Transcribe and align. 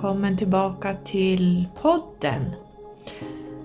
välkommen 0.00 0.36
tillbaka 0.36 0.94
till 1.04 1.68
podden. 1.82 2.54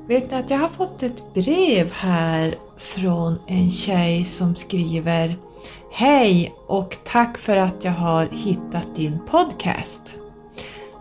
Vet 0.07 0.31
ni 0.31 0.37
att 0.37 0.49
jag 0.49 0.57
har 0.57 0.67
fått 0.67 1.03
ett 1.03 1.33
brev 1.33 1.91
här 1.93 2.55
från 2.77 3.39
en 3.47 3.69
tjej 3.69 4.25
som 4.25 4.55
skriver 4.55 5.37
Hej 5.91 6.53
och 6.67 6.97
tack 7.05 7.37
för 7.37 7.57
att 7.57 7.83
jag 7.83 7.91
har 7.91 8.27
hittat 8.31 8.95
din 8.95 9.19
podcast. 9.31 10.17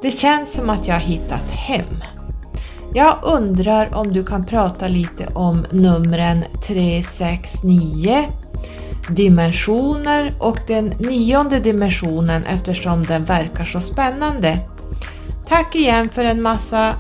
Det 0.03 0.11
känns 0.11 0.53
som 0.53 0.71
att 0.71 0.89
jag 0.89 0.95
har 0.95 1.01
hittat 1.01 1.51
hem. 1.51 2.03
Jag 2.95 3.19
undrar 3.23 3.95
om 3.95 4.13
du 4.13 4.25
kan 4.25 4.47
prata 4.47 4.89
lite 4.89 5.27
om 5.27 5.67
numren 5.71 6.45
369 6.67 8.25
dimensioner 9.11 10.35
och 10.41 10.59
den 10.67 10.87
nionde 10.87 11.61
dimensionen 11.61 12.45
eftersom 12.45 13.05
den 13.05 13.25
verkar 13.25 13.65
så 13.65 13.81
spännande. 13.81 14.59
Tack 15.49 15.75
igen 15.75 16.09
för 16.09 16.25
en 16.25 16.43
massa 16.43 16.95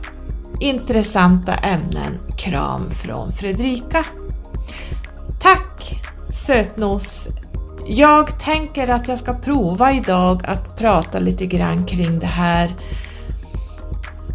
intressanta 0.61 1.55
ämnen. 1.55 2.19
Kram 2.39 2.91
från 2.91 3.33
Fredrika. 3.33 4.06
Tack 5.41 6.03
sötnos! 6.31 7.28
Jag 7.87 8.41
tänker 8.41 8.89
att 8.89 9.09
jag 9.09 9.19
ska 9.19 9.34
prova 9.34 9.92
idag 9.92 10.42
att 10.45 10.77
prata 10.78 11.19
lite 11.19 11.47
grann 11.47 11.87
kring 11.87 12.19
det 12.19 12.27
här. 12.27 12.75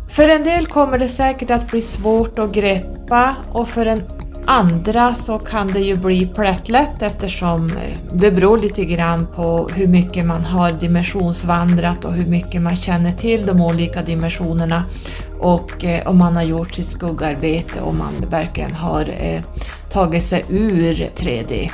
För 0.09 0.29
en 0.29 0.43
del 0.43 0.67
kommer 0.67 0.99
det 0.99 1.07
säkert 1.07 1.49
att 1.51 1.71
bli 1.71 1.81
svårt 1.81 2.39
att 2.39 2.51
greppa 2.51 3.35
och 3.51 3.67
för 3.67 3.85
en 3.85 4.18
andra 4.49 5.15
så 5.15 5.39
kan 5.39 5.67
det 5.67 5.79
ju 5.79 5.95
bli 5.95 6.27
plättlätt 6.27 7.01
eftersom 7.01 7.69
eh, 7.69 7.97
det 8.13 8.31
beror 8.31 8.57
lite 8.57 8.85
grann 8.85 9.27
på 9.35 9.69
hur 9.75 9.87
mycket 9.87 10.25
man 10.25 10.45
har 10.45 10.71
dimensionsvandrat 10.71 12.05
och 12.05 12.13
hur 12.13 12.25
mycket 12.25 12.61
man 12.61 12.75
känner 12.75 13.11
till 13.11 13.45
de 13.45 13.61
olika 13.61 14.01
dimensionerna 14.01 14.83
och 15.39 15.85
eh, 15.85 16.07
om 16.07 16.17
man 16.17 16.35
har 16.35 16.43
gjort 16.43 16.75
sitt 16.75 16.87
skuggarbete 16.87 17.81
och 17.81 17.95
man 17.95 18.13
verkligen 18.29 18.75
har 18.75 19.09
eh, 19.19 19.41
tagit 19.91 20.23
sig 20.23 20.45
ur 20.49 21.09
3D. 21.15 21.71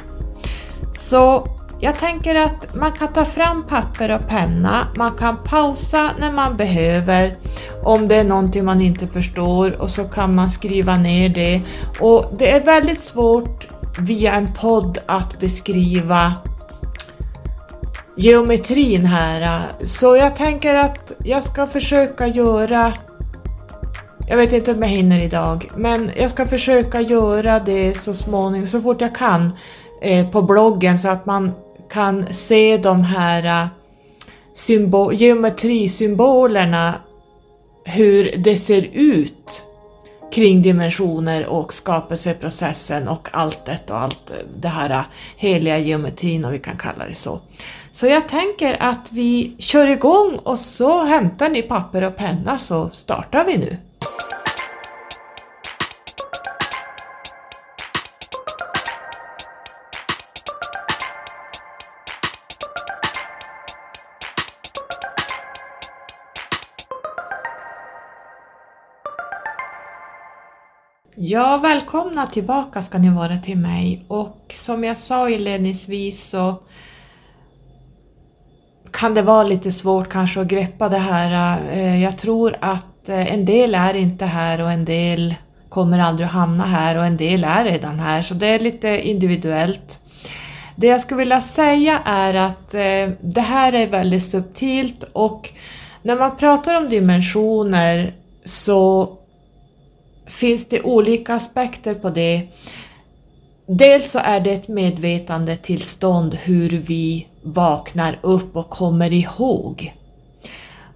Så 0.93 1.47
jag 1.79 1.99
tänker 1.99 2.35
att 2.35 2.75
man 2.75 2.91
kan 2.91 3.13
ta 3.13 3.25
fram 3.25 3.67
papper 3.67 4.11
och 4.15 4.27
penna, 4.27 4.87
man 4.97 5.17
kan 5.17 5.37
pausa 5.43 6.11
när 6.19 6.31
man 6.31 6.57
behöver 6.57 7.35
om 7.83 8.07
det 8.07 8.15
är 8.15 8.23
någonting 8.23 8.65
man 8.65 8.81
inte 8.81 9.07
förstår 9.07 9.81
och 9.81 9.89
så 9.89 10.03
kan 10.03 10.35
man 10.35 10.49
skriva 10.49 10.97
ner 10.97 11.29
det. 11.29 11.61
Och 11.99 12.25
det 12.37 12.51
är 12.51 12.65
väldigt 12.65 13.01
svårt 13.01 13.67
via 13.99 14.33
en 14.33 14.53
podd 14.53 14.97
att 15.05 15.39
beskriva 15.39 16.33
geometrin 18.17 19.05
här. 19.05 19.61
Så 19.83 20.15
jag 20.15 20.35
tänker 20.35 20.75
att 20.75 21.11
jag 21.23 21.43
ska 21.43 21.67
försöka 21.67 22.27
göra 22.27 22.93
jag 24.27 24.37
vet 24.37 24.53
inte 24.53 24.71
om 24.71 24.81
jag 24.81 24.89
hinner 24.89 25.19
idag, 25.19 25.71
men 25.75 26.11
jag 26.17 26.29
ska 26.29 26.47
försöka 26.47 27.01
göra 27.01 27.59
det 27.59 27.97
så 27.97 28.13
småningom, 28.13 28.67
så 28.67 28.81
fort 28.81 29.01
jag 29.01 29.15
kan, 29.15 29.51
eh, 30.01 30.29
på 30.29 30.41
bloggen 30.41 30.99
så 30.99 31.09
att 31.09 31.25
man 31.25 31.51
kan 31.95 32.33
se 32.33 32.77
de 32.77 33.03
här 33.03 33.63
äh, 33.63 33.67
symbol, 34.53 35.13
geometrisymbolerna, 35.13 36.93
hur 37.85 38.31
det 38.37 38.57
ser 38.57 38.89
ut 38.93 39.63
kring 40.33 40.61
dimensioner 40.61 41.45
och 41.45 41.73
skapelseprocessen 41.73 43.07
och 43.07 43.29
allt 43.31 43.65
detta 43.65 43.93
och 43.93 44.01
allt 44.01 44.31
äh, 44.31 44.35
det 44.57 44.67
här 44.67 44.89
äh, 44.89 45.01
heliga 45.37 45.77
geometrin 45.77 46.45
om 46.45 46.51
vi 46.51 46.59
kan 46.59 46.77
kalla 46.77 47.05
det 47.07 47.15
så. 47.15 47.41
Så 47.91 48.07
jag 48.07 48.29
tänker 48.29 48.77
att 48.79 49.07
vi 49.11 49.55
kör 49.59 49.87
igång 49.87 50.39
och 50.43 50.59
så 50.59 51.03
hämtar 51.03 51.49
ni 51.49 51.61
papper 51.61 52.01
och 52.01 52.17
penna 52.17 52.57
så 52.57 52.89
startar 52.89 53.45
vi 53.45 53.57
nu. 53.57 53.77
Ja, 71.27 71.57
välkomna 71.57 72.27
tillbaka 72.27 72.81
ska 72.81 72.97
ni 72.97 73.09
vara 73.09 73.37
till 73.37 73.57
mig 73.57 74.05
och 74.07 74.53
som 74.53 74.83
jag 74.83 74.97
sa 74.97 75.29
inledningsvis 75.29 76.29
så 76.29 76.61
kan 78.91 79.13
det 79.13 79.21
vara 79.21 79.43
lite 79.43 79.71
svårt 79.71 80.09
kanske 80.09 80.41
att 80.41 80.47
greppa 80.47 80.89
det 80.89 80.97
här. 80.97 81.61
Eh, 81.71 82.03
jag 82.03 82.17
tror 82.17 82.55
att 82.61 83.09
eh, 83.09 83.33
en 83.33 83.45
del 83.45 83.75
är 83.75 83.93
inte 83.93 84.25
här 84.25 84.61
och 84.61 84.71
en 84.71 84.85
del 84.85 85.35
kommer 85.69 85.99
aldrig 85.99 86.25
att 86.27 86.33
hamna 86.33 86.65
här 86.65 86.97
och 86.97 87.05
en 87.05 87.17
del 87.17 87.43
är 87.43 87.63
redan 87.63 87.99
här 87.99 88.21
så 88.21 88.33
det 88.33 88.47
är 88.47 88.59
lite 88.59 89.07
individuellt. 89.09 89.99
Det 90.75 90.87
jag 90.87 91.01
skulle 91.01 91.19
vilja 91.19 91.41
säga 91.41 92.01
är 92.05 92.33
att 92.33 92.73
eh, 92.73 93.09
det 93.21 93.41
här 93.41 93.73
är 93.73 93.87
väldigt 93.87 94.25
subtilt 94.25 95.03
och 95.13 95.53
när 96.01 96.15
man 96.15 96.37
pratar 96.37 96.77
om 96.77 96.89
dimensioner 96.89 98.13
så 98.45 99.17
finns 100.27 100.65
det 100.65 100.81
olika 100.81 101.33
aspekter 101.33 101.95
på 101.95 102.09
det. 102.09 102.47
Dels 103.67 104.11
så 104.11 104.19
är 104.19 104.39
det 104.39 104.51
ett 104.51 104.67
medvetande 104.67 105.55
tillstånd 105.55 106.33
hur 106.33 106.69
vi 106.69 107.27
vaknar 107.43 108.19
upp 108.21 108.55
och 108.55 108.69
kommer 108.69 109.13
ihåg. 109.13 109.93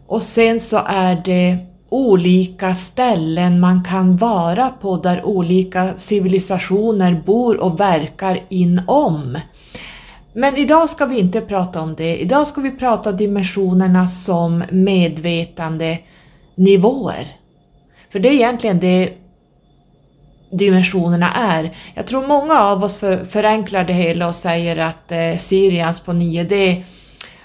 Och 0.08 0.24
sen 0.24 0.60
så 0.60 0.82
är 0.86 1.22
det 1.26 1.58
olika 1.90 2.76
ställen 2.76 3.60
man 3.60 3.84
kan 3.84 4.18
vara 4.18 4.70
på 4.70 4.98
där 4.98 5.26
olika 5.26 5.98
civilisationer 5.98 7.24
bor 7.26 7.58
och 7.58 7.80
verkar 7.80 8.40
inom. 8.50 9.38
Men 10.34 10.58
idag 10.58 10.90
ska 10.90 11.06
vi 11.06 11.20
inte 11.20 11.42
prata 11.42 11.82
om 11.82 11.96
det. 11.96 12.18
Idag 12.18 12.48
ska 12.48 12.62
vi 12.62 12.72
prata 12.72 13.12
dimensionerna 13.12 14.08
som 14.08 14.64
medvetande 14.70 16.00
nivåer. 16.56 17.28
För 18.12 18.20
det 18.20 18.30
är 18.30 18.34
egentligen 18.34 18.80
det 18.80 19.14
dimensionerna 20.50 21.34
är. 21.34 21.72
Jag 21.94 22.08
tror 22.08 22.28
många 22.28 22.60
av 22.60 22.84
oss 22.84 22.98
för, 22.98 23.26
förenklar 23.26 23.84
det 23.84 23.94
hela 23.94 24.28
och 24.28 24.36
säger 24.36 24.78
att 24.78 25.12
eh, 25.12 25.38
Sirians 25.38 26.00
på 26.00 26.12
9D 26.12 26.84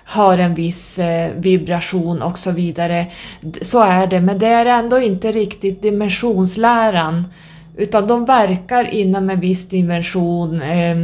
har 0.05 0.39
en 0.39 0.55
viss 0.55 0.99
eh, 0.99 1.31
vibration 1.37 2.23
och 2.23 2.39
så 2.39 2.51
vidare. 2.51 3.07
Så 3.63 3.83
är 3.83 4.07
det, 4.07 4.21
men 4.21 4.39
det 4.39 4.47
är 4.47 4.67
ändå 4.67 5.01
inte 5.01 5.33
riktigt 5.33 5.83
dimensionsläran 5.83 7.25
utan 7.77 8.07
de 8.07 8.25
verkar 8.25 8.95
inom 8.95 9.31
en 9.31 9.41
viss 9.41 9.69
dimension 9.69 10.63
eh, 10.63 10.97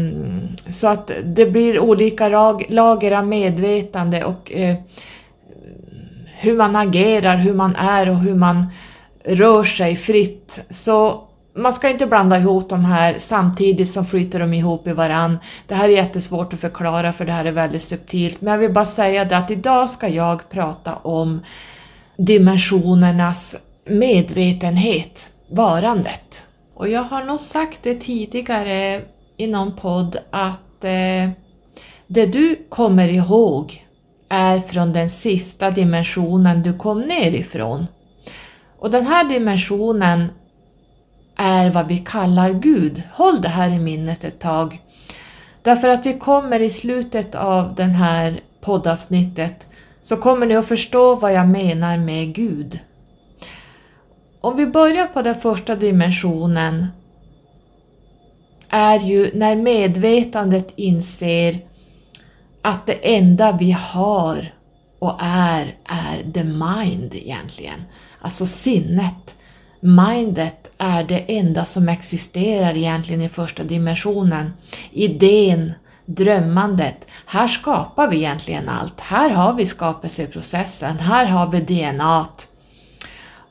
så 0.68 0.88
att 0.88 1.10
det 1.24 1.46
blir 1.46 1.78
olika 1.78 2.28
lager 2.68 3.12
av 3.12 3.26
medvetande 3.26 4.24
och 4.24 4.52
eh, 4.52 4.76
hur 6.38 6.56
man 6.56 6.76
agerar, 6.76 7.36
hur 7.36 7.54
man 7.54 7.76
är 7.76 8.08
och 8.08 8.16
hur 8.16 8.34
man 8.34 8.66
rör 9.24 9.64
sig 9.64 9.96
fritt. 9.96 10.60
Så 10.70 11.24
man 11.54 11.72
ska 11.72 11.88
inte 11.88 12.06
blanda 12.06 12.38
ihop 12.38 12.68
de 12.68 12.84
här 12.84 13.18
samtidigt 13.18 13.90
som 13.90 14.06
flyter 14.06 14.38
de 14.40 14.54
ihop 14.54 14.86
i 14.86 14.92
varann. 14.92 15.38
Det 15.66 15.74
här 15.74 15.84
är 15.88 15.92
jättesvårt 15.92 16.52
att 16.52 16.60
förklara 16.60 17.12
för 17.12 17.24
det 17.24 17.32
här 17.32 17.44
är 17.44 17.52
väldigt 17.52 17.82
subtilt, 17.82 18.40
men 18.40 18.52
jag 18.52 18.58
vill 18.58 18.72
bara 18.72 18.84
säga 18.84 19.24
det 19.24 19.36
att 19.36 19.50
idag 19.50 19.90
ska 19.90 20.08
jag 20.08 20.50
prata 20.50 20.96
om 20.96 21.40
dimensionernas 22.16 23.56
medvetenhet, 23.86 25.28
varandet. 25.50 26.44
Och 26.74 26.88
jag 26.88 27.02
har 27.02 27.24
nog 27.24 27.40
sagt 27.40 27.78
det 27.82 27.94
tidigare 27.94 29.02
i 29.36 29.46
någon 29.46 29.76
podd 29.76 30.16
att 30.30 30.84
eh, 30.84 31.30
det 32.06 32.26
du 32.26 32.66
kommer 32.68 33.08
ihåg 33.08 33.84
är 34.28 34.60
från 34.60 34.92
den 34.92 35.10
sista 35.10 35.70
dimensionen 35.70 36.62
du 36.62 36.78
kom 36.78 37.00
ner 37.00 37.32
ifrån. 37.32 37.86
Och 38.78 38.90
den 38.90 39.06
här 39.06 39.24
dimensionen 39.24 40.32
är 41.40 41.70
vad 41.70 41.86
vi 41.86 41.98
kallar 41.98 42.52
Gud. 42.52 43.02
Håll 43.12 43.42
det 43.42 43.48
här 43.48 43.70
i 43.70 43.78
minnet 43.78 44.24
ett 44.24 44.40
tag. 44.40 44.80
Därför 45.62 45.88
att 45.88 46.06
vi 46.06 46.18
kommer 46.18 46.60
i 46.60 46.70
slutet 46.70 47.34
av 47.34 47.74
det 47.74 47.82
här 47.82 48.40
poddavsnittet 48.60 49.66
så 50.02 50.16
kommer 50.16 50.46
ni 50.46 50.56
att 50.56 50.68
förstå 50.68 51.14
vad 51.14 51.32
jag 51.32 51.48
menar 51.48 51.98
med 51.98 52.34
Gud. 52.34 52.78
Om 54.40 54.56
vi 54.56 54.66
börjar 54.66 55.06
på 55.06 55.22
den 55.22 55.34
första 55.34 55.76
dimensionen 55.76 56.86
är 58.68 59.00
ju 59.00 59.30
när 59.34 59.56
medvetandet 59.56 60.72
inser 60.76 61.58
att 62.62 62.86
det 62.86 63.16
enda 63.16 63.52
vi 63.52 63.72
har 63.72 64.54
och 64.98 65.16
är, 65.20 65.74
är 65.84 66.32
the 66.32 66.44
mind 66.44 67.14
egentligen. 67.14 67.82
Alltså 68.20 68.46
sinnet. 68.46 69.36
Mindet 69.80 70.59
är 70.80 71.04
det 71.04 71.38
enda 71.38 71.64
som 71.64 71.88
existerar 71.88 72.76
egentligen 72.76 73.20
i 73.20 73.28
första 73.28 73.62
dimensionen. 73.62 74.52
Idén 74.90 75.72
drömmandet. 76.06 77.06
Här 77.26 77.48
skapar 77.48 78.08
vi 78.08 78.16
egentligen 78.16 78.68
allt. 78.68 79.00
Här 79.00 79.30
har 79.30 79.54
vi 79.54 79.66
skapelseprocessen, 79.66 80.98
här 80.98 81.26
har 81.26 81.46
vi 81.46 81.60
DNA. 81.60 82.26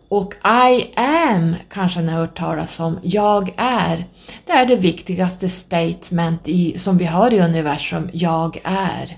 Och 0.09 0.33
I 0.69 0.99
am 0.99 1.55
kanske 1.69 2.01
ni 2.01 2.11
har 2.11 2.19
hört 2.19 2.37
talas 2.37 2.79
om, 2.79 2.99
jag 3.01 3.53
är. 3.57 4.05
Det 4.45 4.51
är 4.51 4.65
det 4.65 4.75
viktigaste 4.75 5.49
statement 5.49 6.47
i, 6.47 6.77
som 6.77 6.97
vi 6.97 7.05
har 7.05 7.33
i 7.33 7.39
universum, 7.39 8.09
jag 8.13 8.59
är. 8.63 9.17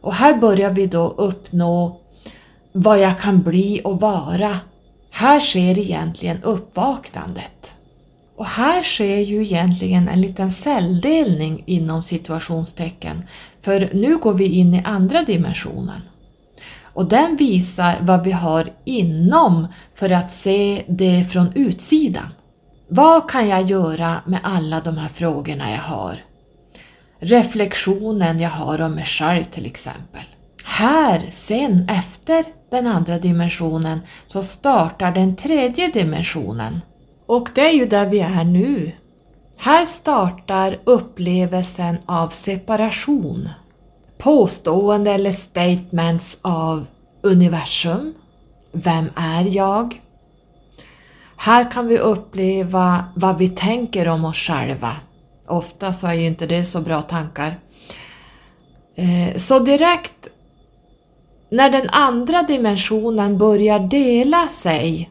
Och 0.00 0.14
här 0.14 0.34
börjar 0.34 0.70
vi 0.70 0.86
då 0.86 1.08
uppnå 1.08 2.00
vad 2.72 2.98
jag 2.98 3.18
kan 3.18 3.42
bli 3.42 3.80
och 3.84 4.00
vara. 4.00 4.58
Här 5.16 5.40
sker 5.40 5.78
egentligen 5.78 6.42
uppvaknandet. 6.42 7.74
Och 8.36 8.46
här 8.46 8.82
sker 8.82 9.18
ju 9.18 9.42
egentligen 9.42 10.08
en 10.08 10.20
liten 10.20 10.50
celldelning 10.50 11.62
inom 11.66 12.02
situationstecken. 12.02 13.22
För 13.62 13.90
nu 13.92 14.16
går 14.16 14.34
vi 14.34 14.44
in 14.48 14.74
i 14.74 14.82
andra 14.84 15.22
dimensionen. 15.22 16.00
Och 16.82 17.08
den 17.08 17.36
visar 17.36 17.98
vad 18.00 18.24
vi 18.24 18.32
har 18.32 18.72
inom 18.84 19.66
för 19.94 20.10
att 20.10 20.32
se 20.32 20.84
det 20.88 21.26
från 21.32 21.52
utsidan. 21.54 22.28
Vad 22.88 23.30
kan 23.30 23.48
jag 23.48 23.70
göra 23.70 24.22
med 24.26 24.40
alla 24.42 24.80
de 24.80 24.98
här 24.98 25.08
frågorna 25.08 25.70
jag 25.70 25.82
har? 25.82 26.16
Reflektionen 27.18 28.38
jag 28.38 28.50
har 28.50 28.80
om 28.80 28.92
mig 28.92 29.04
själv 29.04 29.44
till 29.44 29.66
exempel. 29.66 30.24
Här, 30.64 31.28
sen 31.32 31.88
efter 31.88 32.44
den 32.70 32.86
andra 32.86 33.18
dimensionen, 33.18 34.00
så 34.26 34.42
startar 34.42 35.12
den 35.12 35.36
tredje 35.36 35.88
dimensionen. 35.88 36.80
Och 37.26 37.48
det 37.54 37.68
är 37.68 37.72
ju 37.72 37.86
där 37.86 38.06
vi 38.06 38.20
är 38.20 38.44
nu. 38.44 38.92
Här 39.58 39.86
startar 39.86 40.78
upplevelsen 40.84 41.96
av 42.06 42.28
separation. 42.28 43.48
Påstående 44.18 45.10
eller 45.10 45.32
statements 45.32 46.38
av 46.42 46.86
universum. 47.22 48.14
Vem 48.72 49.10
är 49.16 49.44
jag? 49.44 50.00
Här 51.36 51.70
kan 51.70 51.86
vi 51.86 51.98
uppleva 51.98 53.04
vad 53.16 53.38
vi 53.38 53.48
tänker 53.48 54.08
om 54.08 54.24
oss 54.24 54.36
själva. 54.36 54.96
Ofta 55.46 55.92
så 55.92 56.06
är 56.06 56.14
ju 56.14 56.26
inte 56.26 56.46
det 56.46 56.64
så 56.64 56.80
bra 56.80 57.02
tankar. 57.02 57.58
Eh, 58.96 59.36
så 59.36 59.58
direkt 59.58 60.28
när 61.54 61.70
den 61.70 61.88
andra 61.90 62.42
dimensionen 62.42 63.38
börjar 63.38 63.78
dela 63.78 64.48
sig 64.48 65.10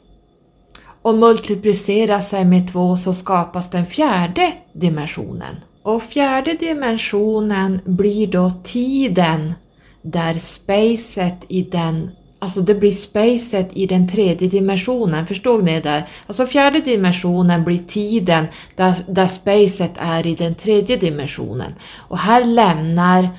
och 1.01 1.15
multiplicera 1.15 2.21
sig 2.21 2.45
med 2.45 2.71
två 2.71 2.97
så 2.97 3.13
skapas 3.13 3.69
den 3.69 3.85
fjärde 3.85 4.53
dimensionen. 4.73 5.55
Och 5.83 6.03
fjärde 6.03 6.53
dimensionen 6.53 7.79
blir 7.85 8.27
då 8.27 8.49
tiden 8.63 9.53
där 10.01 10.33
spacet 10.33 11.35
i 11.47 11.61
den 11.61 12.11
Alltså 12.39 12.61
det 12.61 12.75
blir 12.75 12.91
spacet 12.91 13.69
i 13.73 13.85
den 13.85 14.07
tredje 14.07 14.47
dimensionen, 14.47 15.27
förstod 15.27 15.63
ni 15.63 15.81
där? 15.81 16.07
Alltså 16.27 16.45
fjärde 16.45 16.79
dimensionen 16.79 17.63
blir 17.63 17.77
tiden 17.77 18.45
där, 18.75 18.95
där 19.07 19.27
spacet 19.27 19.91
är 19.95 20.27
i 20.27 20.35
den 20.35 20.55
tredje 20.55 20.97
dimensionen. 20.97 21.73
Och 21.97 22.17
här 22.17 22.45
lämnar, 22.45 23.29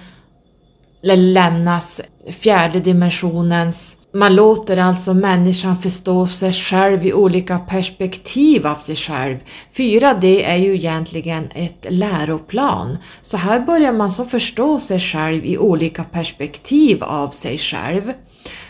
eller 1.02 1.16
lämnas 1.16 2.00
fjärde 2.32 2.80
dimensionens 2.80 3.96
man 4.16 4.34
låter 4.34 4.76
alltså 4.76 5.14
människan 5.14 5.78
förstå 5.78 6.26
sig 6.26 6.52
själv 6.52 7.06
i 7.06 7.12
olika 7.12 7.58
perspektiv 7.58 8.66
av 8.66 8.74
sig 8.74 8.96
själv. 8.96 9.36
4D 9.76 10.42
är 10.44 10.56
ju 10.56 10.74
egentligen 10.74 11.48
ett 11.54 11.86
läroplan. 11.88 12.98
Så 13.22 13.36
här 13.36 13.60
börjar 13.60 13.92
man 13.92 14.10
så 14.10 14.24
förstå 14.24 14.80
sig 14.80 15.00
själv 15.00 15.44
i 15.44 15.58
olika 15.58 16.04
perspektiv 16.04 17.04
av 17.04 17.28
sig 17.28 17.58
själv. 17.58 18.12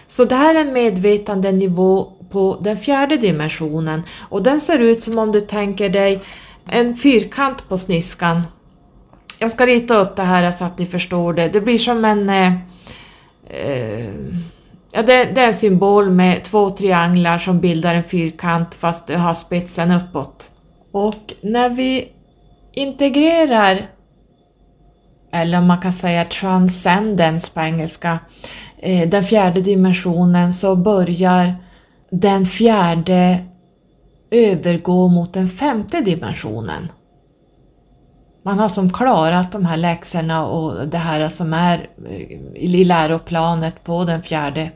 Så 0.07 0.25
det 0.25 0.35
här 0.35 0.55
är 0.55 0.61
en 0.61 0.73
medvetandenivå 0.73 2.13
på 2.31 2.59
den 2.61 2.77
fjärde 2.77 3.17
dimensionen 3.17 4.03
och 4.29 4.43
den 4.43 4.61
ser 4.61 4.79
ut 4.79 5.03
som 5.03 5.19
om 5.19 5.33
du 5.33 5.41
tänker 5.41 5.89
dig 5.89 6.21
en 6.69 6.97
fyrkant 6.97 7.69
på 7.69 7.79
sniskan. 7.79 8.43
Jag 9.39 9.51
ska 9.51 9.67
rita 9.67 9.95
upp 9.95 10.17
det 10.17 10.23
här 10.23 10.53
så 10.53 10.65
att 10.65 10.79
ni 10.79 10.87
förstår 10.87 11.33
det. 11.33 11.49
Det 11.49 11.61
blir 11.61 11.79
som 11.79 12.05
en 12.05 12.31
eh, 12.31 12.53
eh, 13.55 14.15
Ja, 14.97 15.03
det, 15.03 15.25
det, 15.25 15.41
är 15.41 15.47
en 15.47 15.55
symbol 15.55 16.11
med 16.11 16.45
två 16.45 16.71
trianglar 16.71 17.39
som 17.39 17.61
bildar 17.61 17.95
en 17.95 18.05
fyrkant 18.05 18.75
fast 18.75 19.07
det 19.07 19.17
har 19.17 19.35
spetsen 19.35 19.91
uppåt. 19.91 20.51
Och 20.93 21.33
när 21.41 21.71
vi 21.71 22.09
integrerar, 22.73 23.91
eller 25.33 25.61
man 25.61 25.81
kan 25.81 25.93
säga 25.93 26.25
transcendence 26.25 27.53
på 27.55 27.61
engelska, 27.61 28.19
eh, 28.79 29.09
den 29.09 29.25
fjärde 29.25 29.61
dimensionen 29.61 30.53
så 30.53 30.77
börjar 30.77 31.55
den 32.11 32.47
fjärde 32.47 33.45
övergå 34.31 35.09
mot 35.09 35.33
den 35.33 35.49
femte 35.49 36.01
dimensionen. 36.01 36.89
Man 38.45 38.59
har 38.59 38.69
som 38.69 38.93
klarat 38.93 39.53
de 39.53 39.65
här 39.65 39.77
läxorna 39.77 40.47
och 40.47 40.89
det 40.89 40.99
här 40.99 41.29
som 41.29 41.53
är 41.53 41.89
eh, 42.09 42.63
i 42.63 42.85
läroplanet 42.85 43.85
på 43.85 44.05
den 44.05 44.23
fjärde 44.23 44.71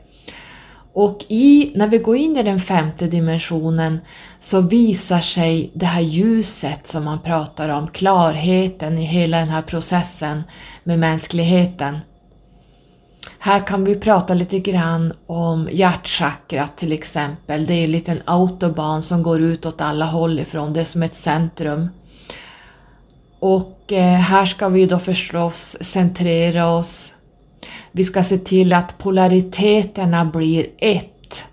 och 0.93 1.25
i, 1.27 1.71
när 1.75 1.87
vi 1.87 1.97
går 1.97 2.17
in 2.17 2.37
i 2.37 2.43
den 2.43 2.59
femte 2.59 3.07
dimensionen 3.07 3.99
så 4.39 4.61
visar 4.61 5.19
sig 5.21 5.71
det 5.73 5.85
här 5.85 6.01
ljuset 6.01 6.87
som 6.87 7.03
man 7.03 7.19
pratar 7.19 7.69
om, 7.69 7.87
klarheten 7.87 8.97
i 8.97 9.05
hela 9.05 9.37
den 9.37 9.49
här 9.49 9.61
processen 9.61 10.43
med 10.83 10.99
mänskligheten. 10.99 11.99
Här 13.39 13.67
kan 13.67 13.83
vi 13.83 13.95
prata 13.95 14.33
lite 14.33 14.59
grann 14.59 15.13
om 15.27 15.69
hjärtchakrat 15.71 16.77
till 16.77 16.91
exempel. 16.91 17.65
Det 17.65 17.73
är 17.73 17.83
en 17.83 17.91
liten 17.91 18.21
autobahn 18.25 19.01
som 19.01 19.23
går 19.23 19.41
ut 19.41 19.65
åt 19.65 19.81
alla 19.81 20.05
håll 20.05 20.39
ifrån, 20.39 20.73
det 20.73 20.79
är 20.79 20.85
som 20.85 21.03
ett 21.03 21.15
centrum. 21.15 21.89
Och 23.39 23.91
eh, 23.91 24.19
här 24.19 24.45
ska 24.45 24.69
vi 24.69 24.85
då 24.85 24.99
förstås 24.99 25.77
centrera 25.81 26.71
oss 26.71 27.15
vi 27.91 28.03
ska 28.03 28.23
se 28.23 28.37
till 28.37 28.73
att 28.73 28.97
polariteterna 28.97 30.25
blir 30.25 30.65
ett. 30.77 31.45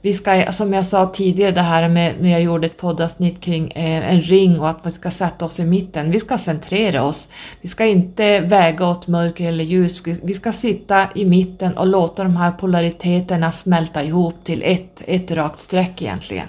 Vi 0.00 0.12
ska, 0.12 0.52
som 0.52 0.72
jag 0.72 0.86
sa 0.86 1.06
tidigare, 1.06 1.50
det 1.50 1.60
här 1.60 1.88
med 1.88 2.14
när 2.20 2.30
jag 2.30 2.42
gjorde 2.42 2.66
ett 2.66 2.76
poddavsnitt 2.76 3.40
kring 3.40 3.70
eh, 3.70 4.14
en 4.14 4.20
ring 4.20 4.60
och 4.60 4.68
att 4.68 4.80
vi 4.82 4.90
ska 4.90 5.10
sätta 5.10 5.44
oss 5.44 5.60
i 5.60 5.64
mitten. 5.64 6.10
Vi 6.10 6.20
ska 6.20 6.38
centrera 6.38 7.04
oss. 7.04 7.28
Vi 7.60 7.68
ska 7.68 7.86
inte 7.86 8.40
väga 8.40 8.88
åt 8.88 9.06
mörker 9.06 9.48
eller 9.48 9.64
ljus. 9.64 10.02
Vi 10.22 10.34
ska 10.34 10.52
sitta 10.52 11.08
i 11.14 11.24
mitten 11.24 11.76
och 11.76 11.86
låta 11.86 12.22
de 12.22 12.36
här 12.36 12.52
polariteterna 12.52 13.52
smälta 13.52 14.04
ihop 14.04 14.34
till 14.44 14.62
ett, 14.62 15.02
ett 15.06 15.30
rakt 15.30 15.60
streck 15.60 16.02
egentligen. 16.02 16.48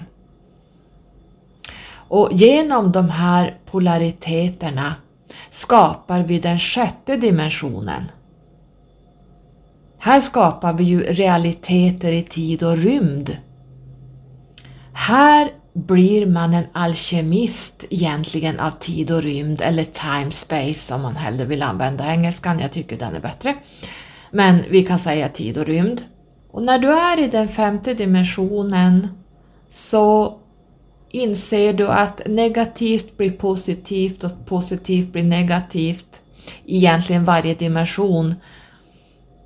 Och 2.08 2.28
genom 2.32 2.92
de 2.92 3.10
här 3.10 3.58
polariteterna 3.70 4.94
skapar 5.50 6.20
vi 6.20 6.38
den 6.38 6.58
sjätte 6.58 7.16
dimensionen 7.16 8.04
här 9.98 10.20
skapar 10.20 10.72
vi 10.72 10.84
ju 10.84 11.00
realiteter 11.00 12.12
i 12.12 12.22
tid 12.22 12.62
och 12.62 12.76
rymd. 12.76 13.36
Här 14.92 15.50
blir 15.72 16.26
man 16.26 16.54
en 16.54 16.64
alkemist 16.72 17.84
egentligen 17.90 18.60
av 18.60 18.70
tid 18.70 19.10
och 19.10 19.22
rymd 19.22 19.60
eller 19.60 19.84
time 19.84 20.30
space 20.30 20.94
om 20.94 21.02
man 21.02 21.16
hellre 21.16 21.44
vill 21.44 21.62
använda 21.62 22.12
engelskan, 22.12 22.58
jag 22.58 22.72
tycker 22.72 22.98
den 22.98 23.14
är 23.14 23.20
bättre. 23.20 23.56
Men 24.30 24.64
vi 24.70 24.82
kan 24.82 24.98
säga 24.98 25.28
tid 25.28 25.58
och 25.58 25.66
rymd. 25.66 26.02
Och 26.50 26.62
när 26.62 26.78
du 26.78 26.92
är 26.92 27.20
i 27.20 27.28
den 27.28 27.48
femte 27.48 27.94
dimensionen 27.94 29.08
så 29.70 30.38
inser 31.10 31.72
du 31.72 31.86
att 31.88 32.26
negativt 32.26 33.16
blir 33.16 33.30
positivt 33.30 34.24
och 34.24 34.46
positivt 34.46 35.12
blir 35.12 35.22
negativt. 35.22 36.20
Egentligen 36.66 37.24
varje 37.24 37.54
dimension 37.54 38.34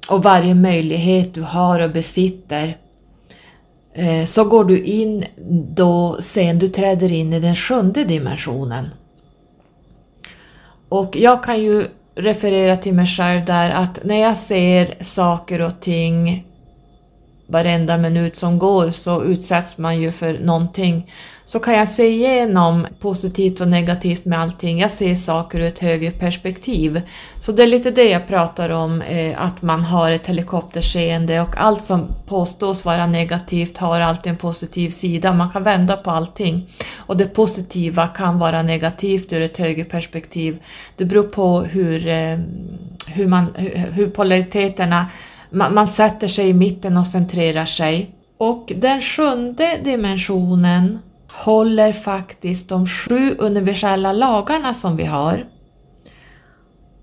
och 0.09 0.23
varje 0.23 0.55
möjlighet 0.55 1.35
du 1.35 1.43
har 1.43 1.81
och 1.81 1.91
besitter 1.91 2.77
eh, 3.95 4.25
så 4.25 4.45
går 4.45 4.65
du 4.65 4.83
in 4.83 5.25
då 5.77 6.17
sen 6.21 6.59
du 6.59 6.69
träder 6.69 7.13
in 7.13 7.33
i 7.33 7.41
den 7.41 7.57
sjunde 7.57 8.05
dimensionen. 8.05 8.89
Och 10.89 11.17
jag 11.17 11.45
kan 11.45 11.63
ju 11.63 11.87
referera 12.15 12.77
till 12.77 12.95
mig 12.95 13.07
själv 13.07 13.45
där 13.45 13.71
att 13.71 14.05
när 14.05 14.21
jag 14.21 14.37
ser 14.37 14.95
saker 15.01 15.61
och 15.61 15.81
ting 15.81 16.47
varenda 17.53 17.99
minut 17.99 18.37
som 18.37 18.59
går 18.59 18.91
så 18.91 19.25
utsätts 19.25 19.79
man 19.79 20.01
ju 20.01 20.13
för 20.13 20.39
någonting. 20.39 21.11
Så 21.45 21.59
kan 21.59 21.75
jag 21.75 21.89
se 21.89 22.09
igenom 22.09 22.87
positivt 23.01 23.61
och 23.61 23.69
negativt 23.69 24.25
med 24.25 24.41
allting. 24.41 24.81
Jag 24.81 24.91
ser 24.91 25.15
saker 25.15 25.61
ur 25.61 25.67
ett 25.67 25.79
högre 25.79 26.11
perspektiv. 26.11 27.03
Så 27.39 27.53
det 27.53 27.63
är 27.63 27.67
lite 27.67 27.91
det 27.91 28.11
jag 28.11 28.29
pratar 28.29 28.71
om, 28.71 29.03
eh, 29.03 29.43
att 29.43 29.63
man 29.63 29.81
har 29.81 30.11
ett 30.11 30.27
helikopterseende 30.27 31.41
och 31.41 31.57
allt 31.57 31.85
som 31.85 32.09
påstås 32.27 32.85
vara 32.85 33.07
negativt 33.07 33.79
har 33.79 34.01
alltid 34.01 34.31
en 34.31 34.37
positiv 34.37 34.91
sida. 34.91 35.33
Man 35.33 35.51
kan 35.51 35.63
vända 35.63 35.97
på 35.97 36.11
allting. 36.11 36.71
Och 36.97 37.17
det 37.17 37.27
positiva 37.27 38.09
kan 38.09 38.39
vara 38.39 38.63
negativt 38.63 39.33
ur 39.33 39.41
ett 39.41 39.59
högre 39.59 39.85
perspektiv. 39.85 40.59
Det 40.97 41.05
beror 41.05 41.23
på 41.23 41.61
hur, 41.61 42.07
eh, 42.07 42.39
hur, 43.07 43.27
man, 43.27 43.55
hur 43.93 44.07
polariteterna 44.07 45.07
man, 45.53 45.75
man 45.75 45.89
sätter 45.89 46.29
sig 46.29 46.49
i 46.49 46.55
mitten 46.55 46.97
och 46.97 47.07
centrerar 47.07 47.65
sig. 47.65 48.11
Och 48.39 48.73
den 48.77 49.01
sjunde 49.01 49.79
dimensionen 49.85 50.99
håller 51.33 51.93
faktiskt 51.93 52.69
de 52.69 52.87
sju 52.87 53.35
universella 53.39 54.13
lagarna 54.13 54.75
som 54.75 54.97
vi 54.97 55.05
har. 55.05 55.45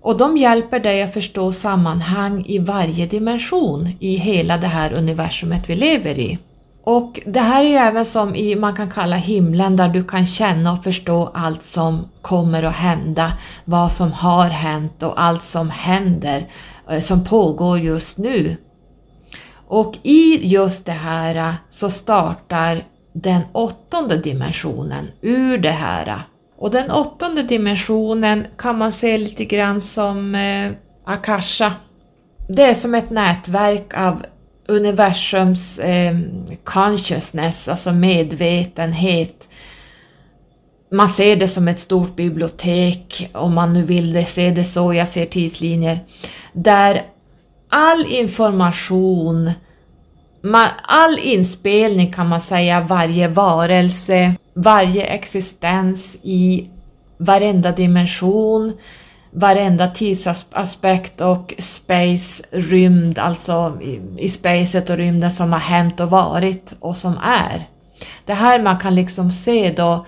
Och 0.02 0.16
de 0.16 0.36
hjälper 0.36 0.80
dig 0.80 1.02
att 1.02 1.14
förstå 1.14 1.52
sammanhang 1.52 2.44
i 2.46 2.58
varje 2.58 3.06
dimension 3.06 3.88
i 4.00 4.16
hela 4.16 4.56
det 4.56 4.66
här 4.66 4.98
universumet 4.98 5.70
vi 5.70 5.74
lever 5.74 6.18
i. 6.18 6.38
Och 6.84 7.20
det 7.26 7.40
här 7.40 7.64
är 7.64 7.68
ju 7.68 7.74
även 7.74 8.06
som 8.06 8.34
i, 8.34 8.56
man 8.56 8.76
kan 8.76 8.90
kalla 8.90 9.16
himlen, 9.16 9.76
där 9.76 9.88
du 9.88 10.04
kan 10.04 10.26
känna 10.26 10.72
och 10.72 10.84
förstå 10.84 11.30
allt 11.34 11.62
som 11.62 12.08
kommer 12.22 12.62
att 12.62 12.74
hända, 12.74 13.32
vad 13.64 13.92
som 13.92 14.12
har 14.12 14.48
hänt 14.48 15.02
och 15.02 15.22
allt 15.22 15.42
som 15.42 15.70
händer, 15.70 16.46
Eh, 16.90 17.00
som 17.00 17.24
pågår 17.24 17.78
just 17.78 18.18
nu. 18.18 18.56
Och 19.66 19.98
i 20.02 20.48
just 20.48 20.86
det 20.86 20.92
här 20.92 21.34
eh, 21.34 21.54
så 21.70 21.90
startar 21.90 22.82
den 23.12 23.42
åttonde 23.52 24.16
dimensionen 24.16 25.08
ur 25.20 25.58
det 25.58 25.70
här. 25.70 26.22
Och 26.58 26.70
den 26.70 26.90
åttonde 26.90 27.42
dimensionen 27.42 28.46
kan 28.56 28.78
man 28.78 28.92
se 28.92 29.18
lite 29.18 29.44
grann 29.44 29.80
som 29.80 30.34
eh, 30.34 30.70
Akasha. 31.04 31.72
Det 32.48 32.62
är 32.62 32.74
som 32.74 32.94
ett 32.94 33.10
nätverk 33.10 33.94
av 33.94 34.26
universums 34.66 35.78
eh, 35.78 36.18
consciousness, 36.64 37.68
alltså 37.68 37.92
medvetenhet. 37.92 39.48
Man 40.92 41.08
ser 41.08 41.36
det 41.36 41.48
som 41.48 41.68
ett 41.68 41.78
stort 41.78 42.16
bibliotek, 42.16 43.30
om 43.34 43.54
man 43.54 43.72
nu 43.72 43.84
vill 43.84 44.12
det, 44.12 44.24
se 44.24 44.50
det 44.50 44.64
så, 44.64 44.94
jag 44.94 45.08
ser 45.08 45.26
tidslinjer, 45.26 46.00
där 46.52 47.02
all 47.68 48.06
information, 48.06 49.50
all 50.82 51.18
inspelning 51.18 52.12
kan 52.12 52.28
man 52.28 52.40
säga, 52.40 52.80
varje 52.80 53.28
varelse, 53.28 54.34
varje 54.54 55.02
existens 55.02 56.16
i 56.22 56.70
varenda 57.18 57.72
dimension, 57.72 58.72
varenda 59.30 59.88
tidsaspekt 59.88 61.20
och 61.20 61.54
space, 61.58 62.44
rymd, 62.50 63.18
alltså 63.18 63.78
i, 63.82 64.00
i 64.18 64.28
spacet 64.28 64.90
och 64.90 64.96
rymden 64.96 65.30
som 65.30 65.52
har 65.52 65.60
hänt 65.60 66.00
och 66.00 66.10
varit 66.10 66.74
och 66.80 66.96
som 66.96 67.18
är. 67.22 67.68
Det 68.24 68.34
här 68.34 68.62
man 68.62 68.78
kan 68.78 68.94
liksom 68.94 69.30
se 69.30 69.72
då 69.76 70.06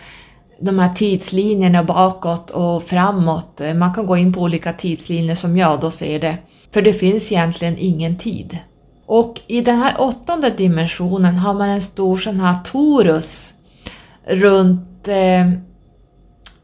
de 0.62 0.78
här 0.78 0.94
tidslinjerna 0.94 1.84
bakåt 1.84 2.50
och 2.50 2.82
framåt. 2.82 3.60
Man 3.76 3.94
kan 3.94 4.06
gå 4.06 4.16
in 4.16 4.32
på 4.32 4.40
olika 4.40 4.72
tidslinjer 4.72 5.34
som 5.34 5.56
jag 5.56 5.80
då 5.80 5.90
ser 5.90 6.20
det. 6.20 6.38
För 6.70 6.82
det 6.82 6.92
finns 6.92 7.32
egentligen 7.32 7.76
ingen 7.78 8.18
tid. 8.18 8.58
Och 9.06 9.40
i 9.46 9.60
den 9.60 9.78
här 9.78 9.94
åttonde 9.98 10.50
dimensionen 10.50 11.34
har 11.34 11.54
man 11.54 11.68
en 11.68 11.82
stor 11.82 12.16
sån 12.16 12.40
här 12.40 12.56
torus 12.64 13.54
runt 14.24 15.08
eh, 15.08 15.50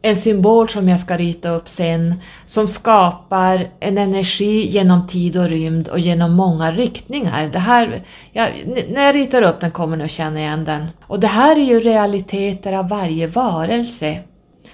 en 0.02 0.16
symbol 0.16 0.68
som 0.68 0.88
jag 0.88 1.00
ska 1.00 1.16
rita 1.16 1.50
upp 1.50 1.68
sen 1.68 2.14
som 2.46 2.68
skapar 2.68 3.68
en 3.80 3.98
energi 3.98 4.68
genom 4.68 5.06
tid 5.06 5.36
och 5.36 5.48
rymd 5.48 5.88
och 5.88 5.98
genom 5.98 6.32
många 6.32 6.72
riktningar. 6.72 7.48
Det 7.52 7.58
här, 7.58 8.02
jag, 8.32 8.50
när 8.88 9.02
jag 9.02 9.14
ritar 9.14 9.42
upp 9.42 9.60
den 9.60 9.70
kommer 9.70 9.96
ni 9.96 10.04
att 10.04 10.10
känna 10.10 10.38
igen 10.38 10.64
den. 10.64 10.86
Och 11.02 11.20
det 11.20 11.26
här 11.26 11.56
är 11.56 11.64
ju 11.64 11.80
realiteter 11.80 12.72
av 12.72 12.88
varje 12.88 13.26
varelse. 13.26 14.20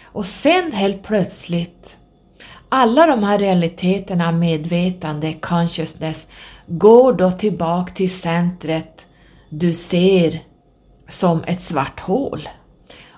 Och 0.03 0.27
sen 0.27 0.73
helt 0.73 1.03
plötsligt, 1.03 1.97
alla 2.69 3.07
de 3.07 3.23
här 3.23 3.39
realiteterna, 3.39 4.33
medvetande, 4.33 5.33
consciousness, 5.33 6.27
går 6.67 7.13
då 7.13 7.31
tillbaka 7.31 7.93
till 7.95 8.19
centret 8.19 9.07
du 9.49 9.73
ser 9.73 10.41
som 11.09 11.45
ett 11.47 11.63
svart 11.63 12.01
hål. 12.01 12.49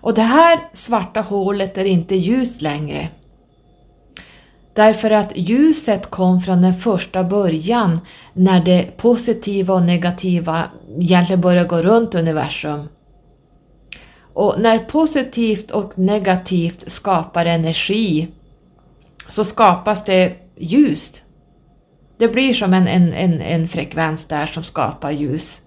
Och 0.06 0.14
det 0.14 0.22
här 0.22 0.68
svarta 0.72 1.20
hålet 1.20 1.78
är 1.78 1.84
inte 1.84 2.16
ljust 2.16 2.62
längre. 2.62 3.08
Därför 4.74 5.10
att 5.10 5.32
ljuset 5.36 6.10
kom 6.10 6.40
från 6.40 6.62
den 6.62 6.74
första 6.74 7.24
början 7.24 8.00
när 8.32 8.64
det 8.64 8.96
positiva 8.96 9.74
och 9.74 9.82
negativa 9.82 10.62
egentligen 11.00 11.40
började 11.40 11.68
gå 11.68 11.82
runt 11.82 12.14
universum. 12.14 12.88
Och 14.34 14.54
när 14.58 14.78
positivt 14.78 15.70
och 15.70 15.98
negativt 15.98 16.90
skapar 16.90 17.46
energi 17.46 18.28
så 19.28 19.44
skapas 19.44 20.04
det 20.04 20.36
ljust. 20.56 21.22
Det 22.18 22.28
blir 22.28 22.54
som 22.54 22.74
en, 22.74 22.88
en, 22.88 23.12
en, 23.12 23.40
en 23.40 23.68
frekvens 23.68 24.24
där 24.24 24.46
som 24.46 24.62
skapar 24.62 25.10
ljus. 25.10 25.62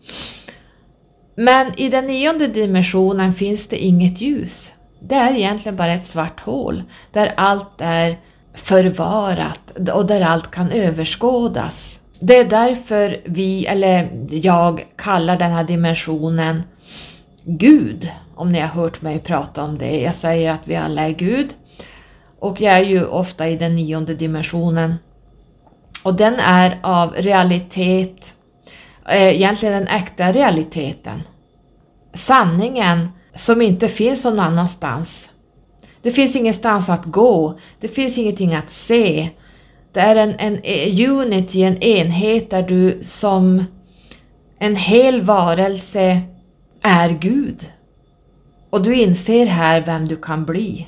Men 1.40 1.80
i 1.80 1.90
den 1.90 2.08
nionde 2.08 2.48
dimensionen 2.48 3.34
finns 3.34 3.68
det 3.68 3.78
inget 3.78 4.22
ljus. 4.22 4.74
Det 5.02 5.16
är 5.16 5.36
egentligen 5.36 5.76
bara 5.76 5.94
ett 5.94 6.06
svart 6.06 6.40
hål 6.40 6.84
där 7.12 7.34
allt 7.38 7.82
är 7.82 8.18
förvarat 8.54 9.72
och 9.94 10.06
där 10.06 10.22
allt 10.22 10.52
kan 10.52 10.72
överskådas. 10.72 12.00
Det 12.20 12.38
är 12.38 12.46
därför 12.46 13.22
vi, 13.26 13.66
eller 13.66 14.10
jag, 14.32 14.86
kallar 14.96 15.38
den 15.38 15.52
här 15.52 15.64
dimensionen 15.64 16.64
Gud, 17.44 18.12
om 18.36 18.52
ni 18.52 18.60
har 18.60 18.68
hört 18.68 19.02
mig 19.02 19.20
prata 19.20 19.64
om 19.64 19.78
det. 19.78 20.02
Jag 20.02 20.16
säger 20.16 20.52
att 20.52 20.68
vi 20.68 20.76
alla 20.76 21.08
är 21.08 21.14
Gud 21.14 21.50
och 22.40 22.62
jag 22.62 22.74
är 22.74 22.86
ju 22.86 23.06
ofta 23.06 23.48
i 23.48 23.58
den 23.58 23.76
nionde 23.76 24.14
dimensionen. 24.14 24.96
Och 26.04 26.14
den 26.14 26.36
är 26.40 26.80
av 26.84 27.14
realitet 27.14 28.36
Eh, 29.10 29.36
egentligen 29.36 29.74
den 29.74 29.88
äkta 29.88 30.32
realiteten. 30.32 31.22
Sanningen 32.14 33.10
som 33.36 33.62
inte 33.62 33.88
finns 33.88 34.26
någon 34.26 34.40
annanstans. 34.40 35.30
Det 36.02 36.12
finns 36.12 36.36
ingenstans 36.36 36.90
att 36.90 37.06
gå, 37.06 37.60
det 37.80 37.88
finns 37.88 38.18
ingenting 38.18 38.56
att 38.56 38.72
se. 38.72 39.30
Det 39.94 40.00
är 40.00 40.16
en, 40.16 40.36
en 40.40 40.60
unity, 41.10 41.64
en 41.64 41.84
enhet 41.84 42.50
där 42.50 42.62
du 42.64 43.00
som 43.04 43.64
en 44.60 44.76
hel 44.76 45.22
varelse 45.22 46.22
är 46.82 47.10
Gud. 47.10 47.72
Och 48.70 48.84
du 48.84 48.96
inser 48.96 49.46
här 49.46 49.82
vem 49.82 50.08
du 50.08 50.16
kan 50.16 50.46
bli. 50.46 50.88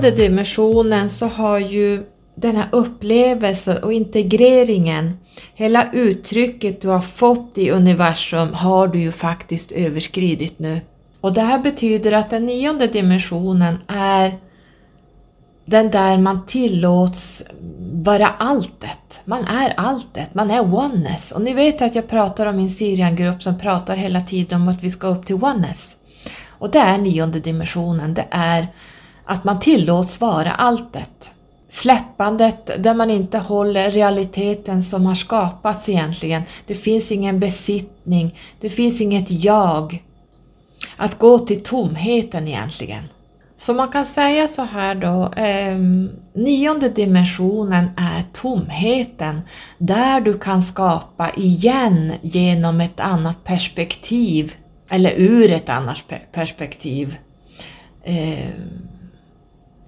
Nionde 0.00 0.22
dimensionen 0.22 1.10
så 1.10 1.26
har 1.26 1.58
ju 1.58 2.02
den 2.34 2.56
här 2.56 2.68
upplevelsen 2.72 3.82
och 3.82 3.92
integreringen, 3.92 5.18
hela 5.54 5.92
uttrycket 5.92 6.82
du 6.82 6.88
har 6.88 7.00
fått 7.00 7.58
i 7.58 7.70
universum 7.70 8.54
har 8.54 8.88
du 8.88 9.00
ju 9.00 9.12
faktiskt 9.12 9.72
överskridit 9.72 10.58
nu. 10.58 10.80
Och 11.20 11.32
det 11.32 11.40
här 11.40 11.58
betyder 11.58 12.12
att 12.12 12.30
den 12.30 12.46
nionde 12.46 12.86
dimensionen 12.86 13.78
är 13.88 14.38
den 15.64 15.90
där 15.90 16.18
man 16.18 16.46
tillåts 16.46 17.42
vara 17.92 18.26
alltet. 18.26 19.20
Man 19.24 19.44
är 19.44 19.74
alltet, 19.76 20.34
man 20.34 20.50
är 20.50 20.74
oneness. 20.74 21.32
Och 21.32 21.42
ni 21.42 21.54
vet 21.54 21.82
att 21.82 21.94
jag 21.94 22.08
pratar 22.08 22.46
om 22.46 22.56
min 22.56 22.70
Sirian-grupp 22.70 23.42
som 23.42 23.58
pratar 23.58 23.96
hela 23.96 24.20
tiden 24.20 24.62
om 24.62 24.68
att 24.68 24.82
vi 24.82 24.90
ska 24.90 25.06
upp 25.06 25.26
till 25.26 25.34
oneness. 25.34 25.96
Och 26.48 26.70
det 26.70 26.78
är 26.78 26.98
nionde 26.98 27.40
dimensionen, 27.40 28.14
det 28.14 28.26
är 28.30 28.68
att 29.30 29.44
man 29.44 29.60
tillåts 29.60 30.20
vara 30.20 30.52
alltet. 30.52 31.30
Släppandet 31.68 32.70
där 32.78 32.94
man 32.94 33.10
inte 33.10 33.38
håller 33.38 33.90
realiteten 33.90 34.82
som 34.82 35.06
har 35.06 35.14
skapats 35.14 35.88
egentligen. 35.88 36.42
Det 36.66 36.74
finns 36.74 37.12
ingen 37.12 37.40
besittning, 37.40 38.38
det 38.60 38.70
finns 38.70 39.00
inget 39.00 39.30
jag. 39.30 40.04
Att 40.96 41.18
gå 41.18 41.38
till 41.38 41.62
tomheten 41.62 42.48
egentligen. 42.48 43.04
Så 43.56 43.74
man 43.74 43.88
kan 43.88 44.06
säga 44.06 44.48
så 44.48 44.62
här 44.62 44.94
då, 44.94 45.32
eh, 45.42 45.78
nionde 46.32 46.88
dimensionen 46.88 47.90
är 47.96 48.24
tomheten 48.32 49.40
där 49.78 50.20
du 50.20 50.38
kan 50.38 50.62
skapa 50.62 51.30
igen 51.36 52.12
genom 52.22 52.80
ett 52.80 53.00
annat 53.00 53.44
perspektiv 53.44 54.54
eller 54.88 55.10
ur 55.16 55.52
ett 55.52 55.68
annat 55.68 56.04
perspektiv. 56.32 57.16
Eh, 58.02 58.50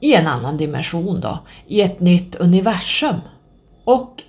i 0.02 0.14
en 0.14 0.26
annan 0.26 0.56
dimension 0.56 1.20
då, 1.20 1.38
i 1.66 1.80
ett 1.80 2.00
nytt 2.00 2.34
universum. 2.34 3.16
Och 3.84 4.22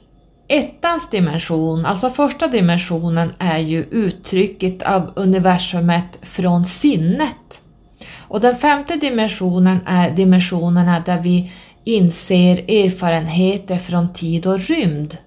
ettans 0.47 1.09
dimension, 1.09 1.85
alltså 1.85 2.09
första 2.09 2.47
dimensionen, 2.47 3.33
är 3.39 3.57
ju 3.57 3.83
uttrycket 3.83 4.81
av 4.81 5.13
universumet 5.15 6.05
från 6.21 6.65
sinnet. 6.65 7.61
Och 8.17 8.41
den 8.41 8.55
femte 8.55 8.95
dimensionen 8.95 9.79
är 9.85 10.11
dimensionerna 10.11 11.03
där 11.05 11.21
vi 11.21 11.51
inser 11.83 12.57
erfarenheter 12.57 13.77
från 13.77 14.13
tid 14.13 14.47
och 14.47 14.59
rymd. 14.59 15.17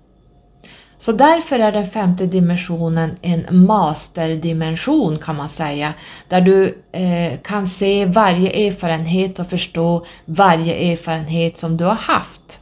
Så 0.98 1.12
därför 1.12 1.58
är 1.58 1.72
den 1.72 1.90
femte 1.90 2.26
dimensionen 2.26 3.16
en 3.22 3.66
masterdimension 3.66 5.18
kan 5.18 5.36
man 5.36 5.48
säga, 5.48 5.94
där 6.28 6.40
du 6.40 6.78
eh, 6.92 7.38
kan 7.42 7.66
se 7.66 8.06
varje 8.06 8.66
erfarenhet 8.68 9.38
och 9.38 9.50
förstå 9.50 10.06
varje 10.24 10.92
erfarenhet 10.92 11.58
som 11.58 11.76
du 11.76 11.84
har 11.84 11.94
haft. 11.94 12.60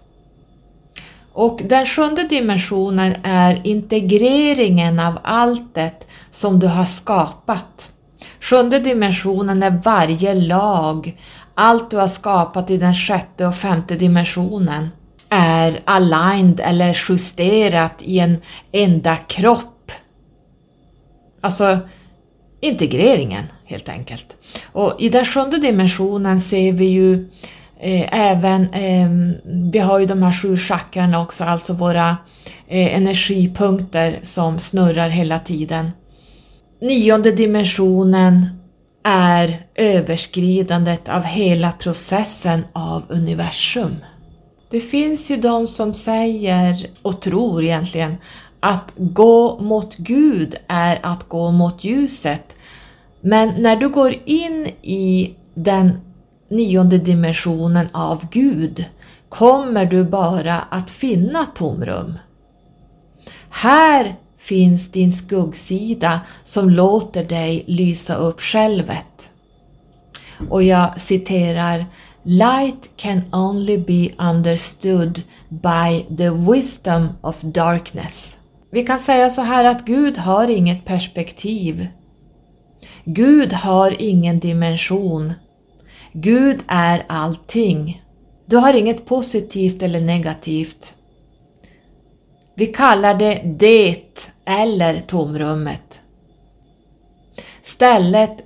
Och 1.32 1.60
den 1.64 1.86
sjunde 1.86 2.22
dimensionen 2.22 3.14
är 3.22 3.66
integreringen 3.66 5.00
av 5.00 5.18
allt 5.22 5.74
det 5.74 6.06
som 6.30 6.60
du 6.60 6.66
har 6.66 6.84
skapat. 6.84 7.90
Sjunde 8.40 8.78
dimensionen 8.78 9.62
är 9.62 9.80
varje 9.84 10.34
lag, 10.34 11.20
allt 11.54 11.90
du 11.90 11.96
har 11.96 12.08
skapat 12.08 12.70
i 12.70 12.76
den 12.76 12.94
sjätte 12.94 13.46
och 13.46 13.54
femte 13.54 13.94
dimensionen 13.94 14.88
är 15.34 15.80
aligned 15.84 16.60
eller 16.60 16.96
justerat 17.08 17.94
i 17.98 18.18
en 18.18 18.36
enda 18.72 19.16
kropp. 19.16 19.92
Alltså 21.40 21.78
integreringen 22.60 23.44
helt 23.64 23.88
enkelt. 23.88 24.36
Och 24.72 24.96
i 24.98 25.08
den 25.08 25.24
sjunde 25.24 25.58
dimensionen 25.58 26.40
ser 26.40 26.72
vi 26.72 26.84
ju 26.84 27.28
eh, 27.80 28.30
även, 28.30 28.70
eh, 28.72 29.08
vi 29.72 29.78
har 29.78 29.98
ju 29.98 30.06
de 30.06 30.22
här 30.22 30.32
sju 30.32 30.56
chakrarna 30.56 31.22
också, 31.22 31.44
alltså 31.44 31.72
våra 31.72 32.16
eh, 32.68 32.96
energipunkter 32.96 34.18
som 34.22 34.58
snurrar 34.58 35.08
hela 35.08 35.38
tiden. 35.38 35.90
Nionde 36.80 37.32
dimensionen 37.32 38.60
är 39.04 39.66
överskridandet 39.74 41.08
av 41.08 41.22
hela 41.22 41.72
processen 41.72 42.64
av 42.72 43.02
universum. 43.08 43.96
Det 44.74 44.80
finns 44.80 45.30
ju 45.30 45.36
de 45.36 45.68
som 45.68 45.94
säger 45.94 46.90
och 47.02 47.20
tror 47.20 47.64
egentligen 47.64 48.16
att 48.60 48.92
gå 48.96 49.60
mot 49.60 49.96
Gud 49.96 50.54
är 50.66 50.98
att 51.02 51.28
gå 51.28 51.50
mot 51.50 51.84
ljuset. 51.84 52.56
Men 53.20 53.62
när 53.62 53.76
du 53.76 53.88
går 53.88 54.14
in 54.24 54.66
i 54.82 55.34
den 55.54 56.00
nionde 56.48 56.98
dimensionen 56.98 57.88
av 57.92 58.26
Gud 58.30 58.84
kommer 59.28 59.84
du 59.84 60.04
bara 60.04 60.60
att 60.60 60.90
finna 60.90 61.46
tomrum. 61.46 62.18
Här 63.50 64.16
finns 64.38 64.90
din 64.90 65.12
skuggsida 65.12 66.20
som 66.44 66.70
låter 66.70 67.24
dig 67.24 67.64
lysa 67.66 68.14
upp 68.14 68.40
självet. 68.40 69.30
Och 70.50 70.62
jag 70.62 71.00
citerar 71.00 71.86
Light 72.26 72.90
can 72.96 73.22
only 73.32 73.78
be 73.78 74.14
understood 74.18 75.22
by 75.48 76.16
the 76.16 76.30
wisdom 76.30 77.08
of 77.20 77.40
darkness. 77.42 78.38
Vi 78.70 78.86
kan 78.86 78.98
säga 78.98 79.30
så 79.30 79.42
här 79.42 79.64
att 79.64 79.84
Gud 79.84 80.18
har 80.18 80.48
inget 80.48 80.84
perspektiv. 80.84 81.86
Gud 83.04 83.52
har 83.52 84.02
ingen 84.02 84.40
dimension. 84.40 85.32
Gud 86.12 86.62
är 86.66 87.04
allting. 87.06 88.02
Du 88.46 88.56
har 88.56 88.74
inget 88.74 89.06
positivt 89.06 89.82
eller 89.82 90.00
negativt. 90.00 90.94
Vi 92.54 92.66
kallar 92.66 93.14
det 93.14 93.42
det 93.58 94.30
eller 94.44 95.00
tomrummet. 95.00 96.00
Stället 97.62 98.36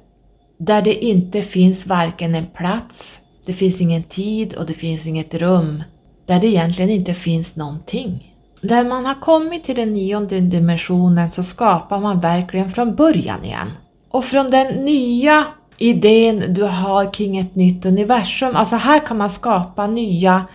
där 0.58 0.82
det 0.82 1.04
inte 1.04 1.42
finns 1.42 1.86
varken 1.86 2.34
en 2.34 2.46
plats, 2.46 3.20
det 3.48 3.54
finns 3.54 3.80
ingen 3.80 4.02
tid 4.02 4.54
och 4.54 4.66
det 4.66 4.74
finns 4.74 5.06
inget 5.06 5.34
rum. 5.34 5.82
Där 6.26 6.40
det 6.40 6.46
egentligen 6.46 6.90
inte 6.90 7.14
finns 7.14 7.56
någonting. 7.56 8.34
Där 8.60 8.84
man 8.84 9.06
har 9.06 9.20
kommit 9.20 9.64
till 9.64 9.74
den 9.74 9.92
nionde 9.92 10.40
dimensionen 10.40 11.30
så 11.30 11.42
skapar 11.42 12.00
man 12.00 12.20
verkligen 12.20 12.70
från 12.70 12.94
början 12.94 13.44
igen. 13.44 13.70
Och 14.08 14.24
från 14.24 14.50
den 14.50 14.84
nya 14.84 15.44
idén 15.78 16.54
du 16.54 16.62
har 16.62 17.14
kring 17.14 17.38
ett 17.38 17.54
nytt 17.54 17.86
universum, 17.86 18.56
alltså 18.56 18.76
här 18.76 19.06
kan 19.06 19.18
man 19.18 19.30
skapa 19.30 19.86
nya 19.86 20.46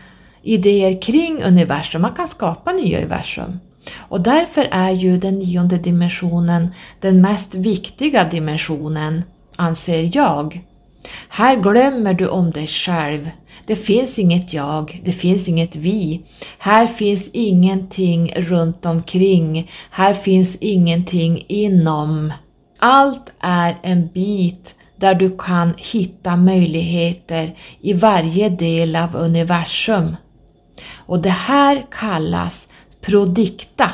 idéer 0.42 1.02
kring 1.02 1.44
universum, 1.44 2.02
man 2.02 2.14
kan 2.14 2.28
skapa 2.28 2.72
nya 2.72 2.98
universum. 2.98 3.60
Och 3.98 4.22
därför 4.22 4.68
är 4.72 4.92
ju 4.92 5.18
den 5.18 5.40
nionde 5.40 5.78
dimensionen 5.78 6.68
den 7.00 7.22
mest 7.22 7.56
viktiga 7.56 8.24
dimensionen, 8.24 9.24
anser 9.56 10.18
jag. 10.18 10.64
Här 11.30 11.56
glömmer 11.56 12.14
du 12.14 12.28
om 12.28 12.52
dig 12.52 12.68
själv. 12.68 13.30
Det 13.66 13.76
finns 13.76 14.20
inget 14.20 14.54
jag, 14.54 15.02
det 15.06 15.12
finns 15.12 15.48
inget 15.48 15.76
vi. 15.76 16.22
Här 16.58 16.88
finns 16.88 17.30
ingenting 17.34 18.34
runt 18.36 18.86
omkring. 18.86 19.72
Här 19.90 20.14
finns 20.14 20.56
ingenting 20.56 21.46
inom. 21.48 22.34
Allt 22.80 23.32
är 23.40 23.76
en 23.84 24.08
bit 24.08 24.76
där 24.96 25.16
du 25.16 25.38
kan 25.38 25.74
hitta 25.78 26.36
möjligheter 26.36 27.56
i 27.82 27.94
varje 27.94 28.50
del 28.50 28.96
av 28.96 29.16
universum. 29.16 30.16
Och 30.94 31.22
det 31.22 31.30
här 31.30 31.86
kallas 31.92 32.68
prodikta. 33.02 33.90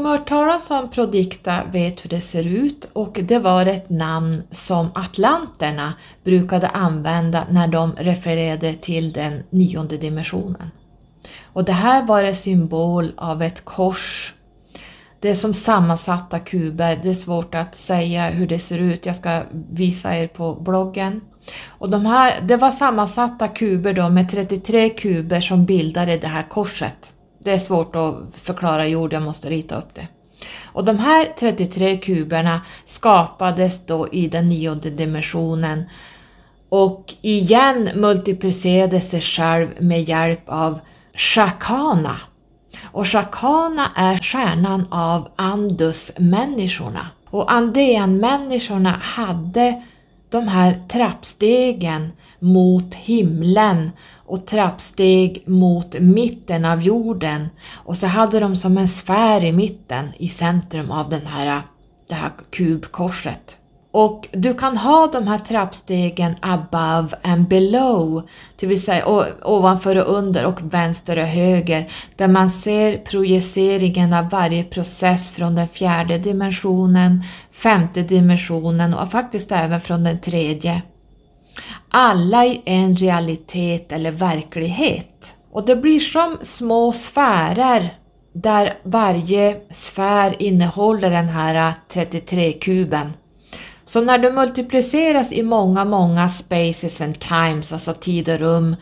Som 0.00 0.06
hört 0.06 0.28
talas 0.28 0.70
om 0.70 0.90
Prodicta 0.90 1.64
vet 1.72 2.04
hur 2.04 2.10
det 2.10 2.20
ser 2.20 2.46
ut 2.46 2.88
och 2.92 3.18
det 3.22 3.38
var 3.38 3.66
ett 3.66 3.90
namn 3.90 4.42
som 4.50 4.90
atlanterna 4.94 5.94
brukade 6.24 6.68
använda 6.68 7.46
när 7.50 7.68
de 7.68 7.92
refererade 7.92 8.74
till 8.74 9.12
den 9.12 9.42
nionde 9.50 9.96
dimensionen. 9.96 10.70
Och 11.42 11.64
det 11.64 11.72
här 11.72 12.06
var 12.06 12.24
en 12.24 12.34
symbol 12.34 13.12
av 13.16 13.42
ett 13.42 13.64
kors. 13.64 14.34
Det 15.20 15.28
är 15.28 15.34
som 15.34 15.54
sammansatta 15.54 16.38
kuber, 16.38 17.00
det 17.02 17.10
är 17.10 17.14
svårt 17.14 17.54
att 17.54 17.76
säga 17.76 18.30
hur 18.30 18.46
det 18.46 18.58
ser 18.58 18.78
ut, 18.78 19.06
jag 19.06 19.16
ska 19.16 19.42
visa 19.70 20.16
er 20.16 20.26
på 20.26 20.54
bloggen. 20.54 21.20
Och 21.66 21.90
de 21.90 22.06
här, 22.06 22.40
det 22.40 22.56
var 22.56 22.70
sammansatta 22.70 23.48
kuber 23.48 23.92
då 23.92 24.08
med 24.08 24.30
33 24.30 24.88
kuber 24.88 25.40
som 25.40 25.64
bildade 25.64 26.16
det 26.16 26.26
här 26.26 26.48
korset. 26.48 27.12
Det 27.42 27.50
är 27.50 27.58
svårt 27.58 27.96
att 27.96 28.16
förklara 28.32 28.88
i 28.88 28.96
ord, 28.96 29.12
jag 29.12 29.22
måste 29.22 29.50
rita 29.50 29.78
upp 29.78 29.94
det. 29.94 30.08
Och 30.64 30.84
de 30.84 30.98
här 30.98 31.32
33 31.38 31.96
kuberna 31.96 32.60
skapades 32.86 33.86
då 33.86 34.08
i 34.08 34.28
den 34.28 34.48
nionde 34.48 34.90
dimensionen 34.90 35.84
och 36.68 37.14
igen 37.20 37.90
multiplicerade 37.94 39.00
sig 39.00 39.20
själv 39.20 39.68
med 39.80 40.02
hjälp 40.02 40.42
av 40.46 40.80
Shakana. 41.14 42.20
Och 42.82 43.06
Shakana 43.06 43.90
är 43.96 44.16
stjärnan 44.16 44.86
av 44.90 45.28
Andus-människorna. 45.36 47.06
Och 47.30 47.52
Andean-människorna 47.52 48.90
hade 49.02 49.82
de 50.30 50.48
här 50.48 50.82
trappstegen 50.88 52.12
mot 52.38 52.94
himlen 52.94 53.90
och 54.30 54.46
trappsteg 54.46 55.42
mot 55.46 56.00
mitten 56.00 56.64
av 56.64 56.82
jorden 56.82 57.48
och 57.74 57.96
så 57.96 58.06
hade 58.06 58.40
de 58.40 58.56
som 58.56 58.78
en 58.78 58.88
sfär 58.88 59.44
i 59.44 59.52
mitten 59.52 60.08
i 60.18 60.28
centrum 60.28 60.90
av 60.90 61.08
den 61.08 61.26
här, 61.26 61.62
det 62.08 62.14
här 62.14 62.30
kubkorset. 62.50 63.56
Och 63.92 64.28
du 64.32 64.54
kan 64.54 64.76
ha 64.76 65.06
de 65.06 65.26
här 65.26 65.38
trappstegen 65.38 66.34
above 66.40 67.08
and 67.22 67.48
below, 67.48 68.28
det 68.56 68.66
vill 68.66 68.82
säga 68.82 69.06
ovanför 69.42 69.96
och 69.96 70.14
under 70.14 70.44
och 70.44 70.74
vänster 70.74 71.18
och 71.18 71.24
höger, 71.24 71.88
där 72.16 72.28
man 72.28 72.50
ser 72.50 72.98
projiceringen 72.98 74.12
av 74.12 74.30
varje 74.30 74.64
process 74.64 75.30
från 75.30 75.54
den 75.54 75.68
fjärde 75.68 76.18
dimensionen, 76.18 77.24
femte 77.52 78.02
dimensionen 78.02 78.94
och 78.94 79.10
faktiskt 79.10 79.52
även 79.52 79.80
från 79.80 80.04
den 80.04 80.20
tredje. 80.20 80.82
Alla 81.90 82.46
i 82.46 82.62
en 82.64 82.96
realitet 82.96 83.92
eller 83.92 84.10
verklighet. 84.10 85.34
Och 85.52 85.66
det 85.66 85.76
blir 85.76 86.00
som 86.00 86.38
små 86.42 86.92
sfärer 86.92 87.94
där 88.32 88.74
varje 88.82 89.56
sfär 89.70 90.42
innehåller 90.42 91.10
den 91.10 91.28
här 91.28 91.74
33-kuben. 91.92 93.12
Så 93.84 94.00
när 94.00 94.18
du 94.18 94.32
multipliceras 94.32 95.32
i 95.32 95.42
många, 95.42 95.84
många 95.84 96.28
spaces 96.28 97.00
and 97.00 97.20
times, 97.20 97.72
alltså 97.72 97.92
tid 97.92 98.28
och 98.28 98.38
rum, 98.38 98.76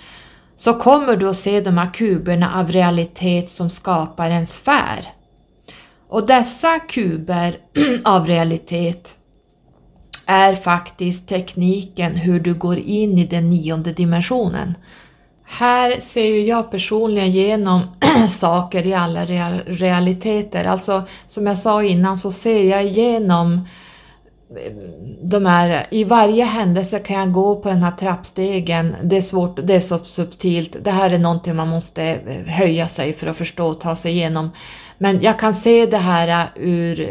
så 0.57 0.75
kommer 0.75 1.16
du 1.16 1.29
att 1.29 1.37
se 1.37 1.61
de 1.61 1.79
här 1.79 1.94
kuberna 1.94 2.61
av 2.61 2.73
realitet 2.73 3.51
som 3.51 3.71
skapar 3.71 4.31
en 4.31 4.47
sfär. 4.47 5.07
Och 6.09 6.27
dessa 6.27 6.79
kuber 6.79 7.59
av 8.05 8.27
realitet 8.27 9.17
är 10.30 10.54
faktiskt 10.54 11.28
tekniken 11.28 12.16
hur 12.16 12.40
du 12.40 12.54
går 12.54 12.78
in 12.78 13.18
i 13.18 13.24
den 13.24 13.50
nionde 13.50 13.92
dimensionen. 13.92 14.74
Här 15.44 16.00
ser 16.00 16.26
ju 16.26 16.42
jag 16.42 16.70
personligen 16.70 17.28
igenom 17.28 17.82
saker 18.28 18.86
i 18.86 18.94
alla 18.94 19.24
realiteter. 19.24 20.64
Alltså 20.64 21.02
som 21.26 21.46
jag 21.46 21.58
sa 21.58 21.82
innan 21.82 22.16
så 22.16 22.32
ser 22.32 22.64
jag 22.64 22.84
igenom 22.84 23.52
eh, 24.56 24.72
de 25.22 25.46
här, 25.46 25.86
i 25.90 26.04
varje 26.04 26.44
händelse 26.44 26.98
kan 26.98 27.16
jag 27.16 27.32
gå 27.32 27.56
på 27.56 27.68
den 27.68 27.82
här 27.82 27.90
trappstegen, 27.90 28.96
det 29.02 29.16
är 29.16 29.20
svårt, 29.20 29.66
det 29.66 29.74
är 29.74 29.80
så 29.80 29.98
subtilt, 29.98 30.76
det 30.82 30.90
här 30.90 31.10
är 31.10 31.18
någonting 31.18 31.56
man 31.56 31.68
måste 31.68 32.02
eh, 32.04 32.44
höja 32.46 32.88
sig 32.88 33.12
för 33.12 33.26
att 33.26 33.36
förstå 33.36 33.66
och 33.66 33.80
ta 33.80 33.96
sig 33.96 34.12
igenom. 34.12 34.50
Men 34.98 35.20
jag 35.22 35.38
kan 35.38 35.54
se 35.54 35.86
det 35.86 35.96
här 35.96 36.28
eh, 36.56 36.62
ur 36.64 37.08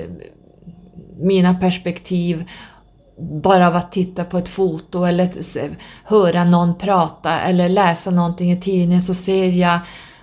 mina 1.19 1.53
perspektiv 1.53 2.45
bara 3.19 3.67
av 3.67 3.75
att 3.75 3.91
titta 3.91 4.23
på 4.23 4.37
ett 4.37 4.49
foto 4.49 5.03
eller 5.03 5.29
höra 6.03 6.43
någon 6.43 6.77
prata 6.77 7.39
eller 7.39 7.69
läsa 7.69 8.11
någonting 8.11 8.51
i 8.51 8.61
tidningen 8.61 9.01
så 9.01 9.13
ser 9.13 9.49
jag 9.49 9.79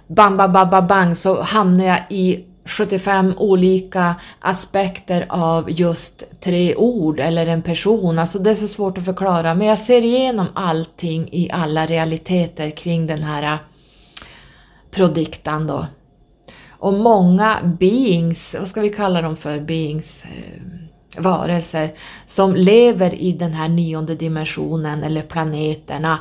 bam, 0.07 0.37
bam, 0.37 0.53
bam, 0.53 0.71
bam, 0.71 0.87
bang 0.87 1.17
så 1.17 1.43
hamnar 1.43 1.85
jag 1.85 2.01
i 2.11 2.45
75 2.65 3.35
olika 3.37 4.15
aspekter 4.41 5.27
av 5.29 5.71
just 5.71 6.41
tre 6.41 6.75
ord 6.75 7.21
eller 7.21 7.47
en 7.47 7.63
person. 7.63 8.19
Alltså 8.19 8.39
det 8.39 8.51
är 8.51 8.55
så 8.55 8.69
svårt 8.69 8.99
att 8.99 9.05
förklara 9.05 9.55
men 9.55 9.67
jag 9.67 9.79
ser 9.79 10.05
igenom 10.05 10.47
allting 10.55 11.29
i 11.33 11.51
alla 11.53 11.87
realiteter 11.87 12.71
kring 12.71 13.07
den 13.07 13.23
här 13.23 13.43
äh, 13.43 13.59
prodiktan 14.91 15.67
då. 15.67 15.87
Och 16.69 16.95
många 16.95 17.77
beings, 17.81 18.57
vad 18.59 18.69
ska 18.69 18.81
vi 18.81 18.91
kalla 18.91 19.23
dem 19.23 19.37
för, 19.37 19.61
beings, 19.61 20.25
eh, 20.25 20.84
varelser 21.19 21.91
som 22.27 22.55
lever 22.55 23.15
i 23.15 23.33
den 23.33 23.55
här 23.55 23.69
nionde 23.69 24.15
dimensionen 24.15 25.05
eller 25.05 25.23
planeterna 25.23 26.19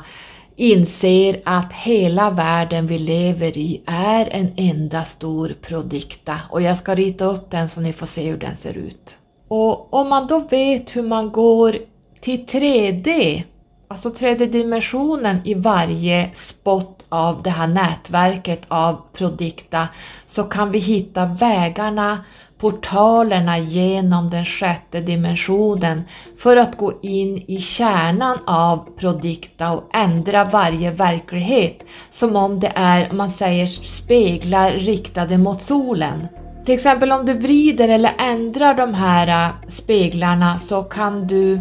inser 0.56 1.40
att 1.44 1.72
hela 1.72 2.30
världen 2.30 2.86
vi 2.86 2.98
lever 2.98 3.58
i 3.58 3.82
är 3.86 4.28
en 4.32 4.52
enda 4.56 5.04
stor 5.04 5.54
produkta 5.62 6.40
och 6.50 6.62
jag 6.62 6.76
ska 6.76 6.94
rita 6.94 7.24
upp 7.24 7.50
den 7.50 7.68
så 7.68 7.80
ni 7.80 7.92
får 7.92 8.06
se 8.06 8.30
hur 8.30 8.38
den 8.38 8.56
ser 8.56 8.78
ut. 8.78 9.16
Och 9.48 9.94
om 9.94 10.08
man 10.08 10.26
då 10.26 10.38
vet 10.38 10.96
hur 10.96 11.02
man 11.02 11.32
går 11.32 11.76
till 12.20 12.46
3D, 12.46 13.42
alltså 13.88 14.10
tredje 14.10 14.46
dimensionen 14.46 15.36
i 15.44 15.54
varje 15.54 16.30
spot 16.34 17.04
av 17.08 17.42
det 17.42 17.50
här 17.50 17.66
nätverket 17.66 18.62
av 18.68 19.00
produkta 19.12 19.88
så 20.26 20.44
kan 20.44 20.70
vi 20.70 20.78
hitta 20.78 21.26
vägarna 21.26 22.24
portalerna 22.64 23.58
genom 23.58 24.30
den 24.30 24.44
sjätte 24.44 25.00
dimensionen 25.00 26.02
för 26.38 26.56
att 26.56 26.76
gå 26.76 26.92
in 27.02 27.44
i 27.46 27.60
kärnan 27.60 28.38
av 28.46 28.88
Prodikta 28.96 29.72
och 29.72 29.90
ändra 29.94 30.44
varje 30.44 30.90
verklighet 30.90 31.84
som 32.10 32.36
om 32.36 32.60
det 32.60 32.72
är, 32.74 33.10
om 33.10 33.16
man 33.16 33.30
säger, 33.30 33.66
speglar 33.66 34.70
riktade 34.70 35.38
mot 35.38 35.62
solen. 35.62 36.26
Till 36.64 36.74
exempel 36.74 37.12
om 37.12 37.26
du 37.26 37.34
vrider 37.34 37.88
eller 37.88 38.12
ändrar 38.18 38.74
de 38.74 38.94
här 38.94 39.46
äh, 39.46 39.68
speglarna 39.68 40.58
så 40.58 40.82
kan 40.82 41.26
du 41.26 41.60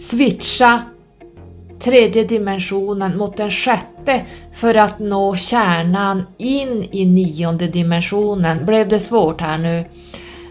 switcha 0.00 0.82
tredje 1.82 2.24
dimensionen 2.24 3.18
mot 3.18 3.36
den 3.36 3.50
sjätte 3.50 4.24
för 4.52 4.74
att 4.74 4.98
nå 4.98 5.36
kärnan 5.36 6.26
in 6.38 6.88
i 6.90 7.06
nionde 7.06 7.66
dimensionen. 7.66 8.66
Blev 8.66 8.88
det 8.88 9.00
svårt 9.00 9.40
här 9.40 9.58
nu? 9.58 9.84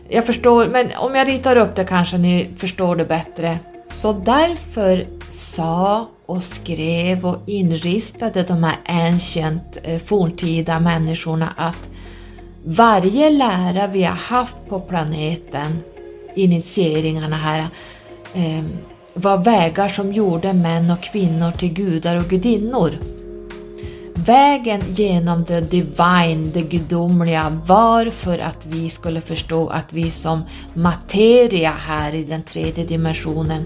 Jag 0.09 0.25
förstår, 0.25 0.67
men 0.67 0.87
om 0.97 1.15
jag 1.15 1.27
ritar 1.27 1.55
upp 1.55 1.75
det 1.75 1.85
kanske 1.85 2.17
ni 2.17 2.49
förstår 2.57 2.95
det 2.95 3.05
bättre. 3.05 3.59
Så 3.87 4.13
därför 4.13 5.05
sa 5.31 6.09
och 6.25 6.43
skrev 6.43 7.25
och 7.25 7.37
inristade 7.47 8.43
de 8.43 8.63
här 8.63 8.75
ancient, 8.85 9.77
eh, 9.83 9.99
forntida 9.99 10.79
människorna 10.79 11.53
att 11.57 11.89
varje 12.65 13.29
lära 13.29 13.87
vi 13.87 14.03
har 14.03 14.15
haft 14.15 14.55
på 14.69 14.79
planeten, 14.79 15.83
initieringarna 16.35 17.35
här, 17.35 17.67
eh, 18.33 18.63
var 19.13 19.37
vägar 19.37 19.87
som 19.87 20.13
gjorde 20.13 20.53
män 20.53 20.91
och 20.91 21.01
kvinnor 21.01 21.51
till 21.51 21.73
gudar 21.73 22.15
och 22.15 22.29
gudinnor. 22.29 22.91
Vägen 24.15 24.81
genom 24.95 25.43
det 25.43 25.61
divine, 25.61 26.51
det 26.53 26.61
gudomliga, 26.61 27.61
var 27.65 28.05
för 28.05 28.39
att 28.39 28.65
vi 28.65 28.89
skulle 28.89 29.21
förstå 29.21 29.67
att 29.67 29.85
vi 29.89 30.11
som 30.11 30.43
materia 30.73 31.73
här 31.79 32.15
i 32.15 32.23
den 32.23 32.43
tredje 32.43 32.85
dimensionen 32.85 33.63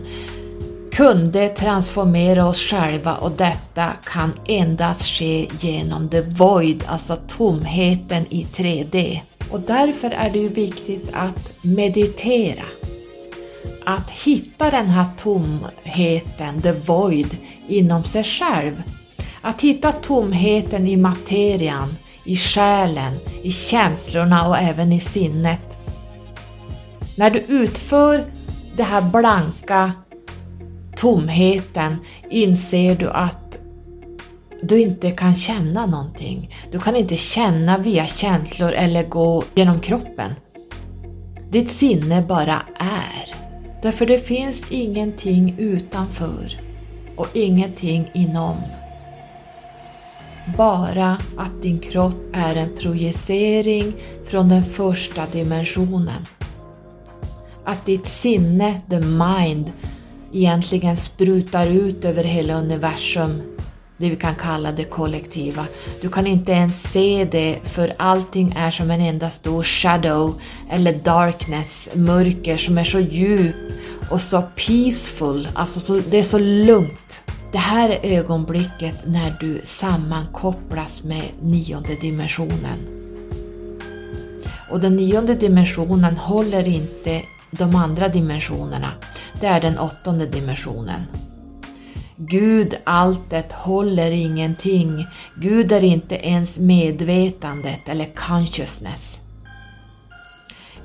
kunde 0.91 1.49
transformera 1.49 2.47
oss 2.47 2.59
själva 2.59 3.15
och 3.15 3.31
detta 3.31 3.91
kan 4.03 4.31
endast 4.45 5.05
ske 5.05 5.47
genom 5.59 6.09
the 6.09 6.21
void, 6.21 6.83
alltså 6.87 7.17
tomheten 7.27 8.25
i 8.29 8.43
3D. 8.43 9.19
Och 9.51 9.59
därför 9.59 10.09
är 10.11 10.29
det 10.29 10.39
ju 10.39 10.49
viktigt 10.49 11.09
att 11.13 11.51
meditera 11.61 12.63
att 13.85 14.09
hitta 14.09 14.71
den 14.71 14.89
här 14.89 15.05
tomheten, 15.17 16.61
the 16.61 16.71
void, 16.71 17.37
inom 17.67 18.03
sig 18.03 18.23
själv. 18.23 18.83
Att 19.41 19.61
hitta 19.61 19.91
tomheten 19.91 20.87
i 20.87 20.97
materian, 20.97 21.95
i 22.23 22.35
själen, 22.35 23.13
i 23.43 23.51
känslorna 23.51 24.47
och 24.47 24.57
även 24.57 24.91
i 24.91 24.99
sinnet. 24.99 25.77
När 27.15 27.29
du 27.29 27.39
utför 27.39 28.25
den 28.77 28.85
här 28.85 29.01
blanka 29.01 29.91
tomheten 30.95 31.97
inser 32.29 32.95
du 32.95 33.09
att 33.09 33.57
du 34.61 34.81
inte 34.81 35.11
kan 35.11 35.35
känna 35.35 35.85
någonting. 35.85 36.55
Du 36.71 36.79
kan 36.79 36.95
inte 36.95 37.17
känna 37.17 37.77
via 37.77 38.07
känslor 38.07 38.71
eller 38.71 39.03
gå 39.03 39.43
genom 39.55 39.79
kroppen. 39.79 40.31
Ditt 41.49 41.71
sinne 41.71 42.21
bara 42.21 42.61
är. 42.79 43.44
Därför 43.85 44.05
det 44.05 44.17
finns 44.17 44.63
ingenting 44.69 45.55
utanför 45.57 46.61
och 47.15 47.27
ingenting 47.33 48.09
inom. 48.13 48.57
Bara 50.57 51.17
att 51.37 51.61
din 51.61 51.79
kropp 51.79 52.23
är 52.33 52.55
en 52.55 52.77
projicering 52.77 53.93
från 54.27 54.49
den 54.49 54.63
första 54.63 55.25
dimensionen. 55.25 56.25
Att 57.65 57.85
ditt 57.85 58.07
sinne, 58.07 58.81
the 58.89 58.99
mind, 58.99 59.71
egentligen 60.33 60.97
sprutar 60.97 61.67
ut 61.67 62.05
över 62.05 62.23
hela 62.23 62.53
universum, 62.53 63.41
det 63.97 64.09
vi 64.09 64.15
kan 64.15 64.35
kalla 64.35 64.71
det 64.71 64.83
kollektiva. 64.83 65.65
Du 66.01 66.09
kan 66.09 66.27
inte 66.27 66.51
ens 66.51 66.91
se 66.91 67.27
det 67.31 67.59
för 67.63 67.93
allting 67.97 68.53
är 68.57 68.71
som 68.71 68.91
en 68.91 69.01
enda 69.01 69.29
stor 69.29 69.63
shadow 69.63 70.41
eller 70.71 70.93
darkness, 70.93 71.89
mörker 71.93 72.57
som 72.57 72.77
är 72.77 72.83
så 72.83 72.99
djup 72.99 73.55
och 74.09 74.21
så 74.21 74.41
peaceful, 74.41 75.47
alltså 75.53 75.79
så, 75.79 76.01
det 76.09 76.19
är 76.19 76.23
så 76.23 76.39
lugnt. 76.39 77.21
Det 77.51 77.57
här 77.57 77.89
är 77.89 78.19
ögonblicket 78.19 78.95
när 79.05 79.33
du 79.39 79.61
sammankopplas 79.63 81.03
med 81.03 81.23
nionde 81.41 81.95
dimensionen. 82.01 82.79
Och 84.71 84.79
den 84.79 84.95
nionde 84.95 85.35
dimensionen 85.35 86.17
håller 86.17 86.67
inte 86.67 87.21
de 87.51 87.75
andra 87.75 88.07
dimensionerna. 88.07 88.91
Det 89.41 89.47
är 89.47 89.61
den 89.61 89.79
åttonde 89.79 90.25
dimensionen. 90.25 91.01
Gud, 92.17 92.75
alltet, 92.83 93.51
håller 93.51 94.11
ingenting. 94.11 95.05
Gud 95.35 95.71
är 95.71 95.83
inte 95.83 96.15
ens 96.15 96.59
medvetandet 96.59 97.89
eller 97.89 98.05
consciousness. 98.05 99.21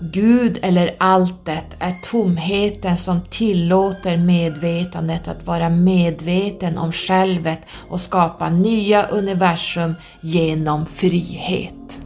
Gud 0.00 0.58
eller 0.62 0.96
alltet 0.98 1.64
är 1.78 1.94
tomheten 2.10 2.98
som 2.98 3.20
tillåter 3.20 4.16
medvetandet 4.16 5.28
att 5.28 5.46
vara 5.46 5.68
medveten 5.68 6.78
om 6.78 6.92
självet 6.92 7.60
och 7.88 8.00
skapa 8.00 8.48
nya 8.48 9.06
universum 9.06 9.94
genom 10.20 10.86
frihet. 10.86 12.00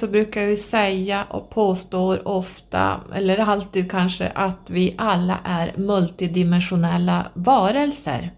Så 0.00 0.06
brukar 0.06 0.40
jag 0.40 0.50
ju 0.50 0.56
säga 0.56 1.24
och 1.30 1.50
påstår 1.50 2.28
ofta, 2.28 3.00
eller 3.14 3.38
alltid 3.38 3.90
kanske, 3.90 4.28
att 4.34 4.60
vi 4.66 4.94
alla 4.98 5.38
är 5.44 5.74
multidimensionella 5.76 7.26
varelser. 7.34 8.32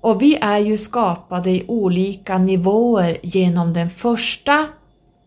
Och 0.00 0.22
vi 0.22 0.38
är 0.40 0.58
ju 0.58 0.76
skapade 0.76 1.50
i 1.50 1.64
olika 1.68 2.38
nivåer 2.38 3.16
genom 3.22 3.72
den 3.72 3.90
första, 3.90 4.66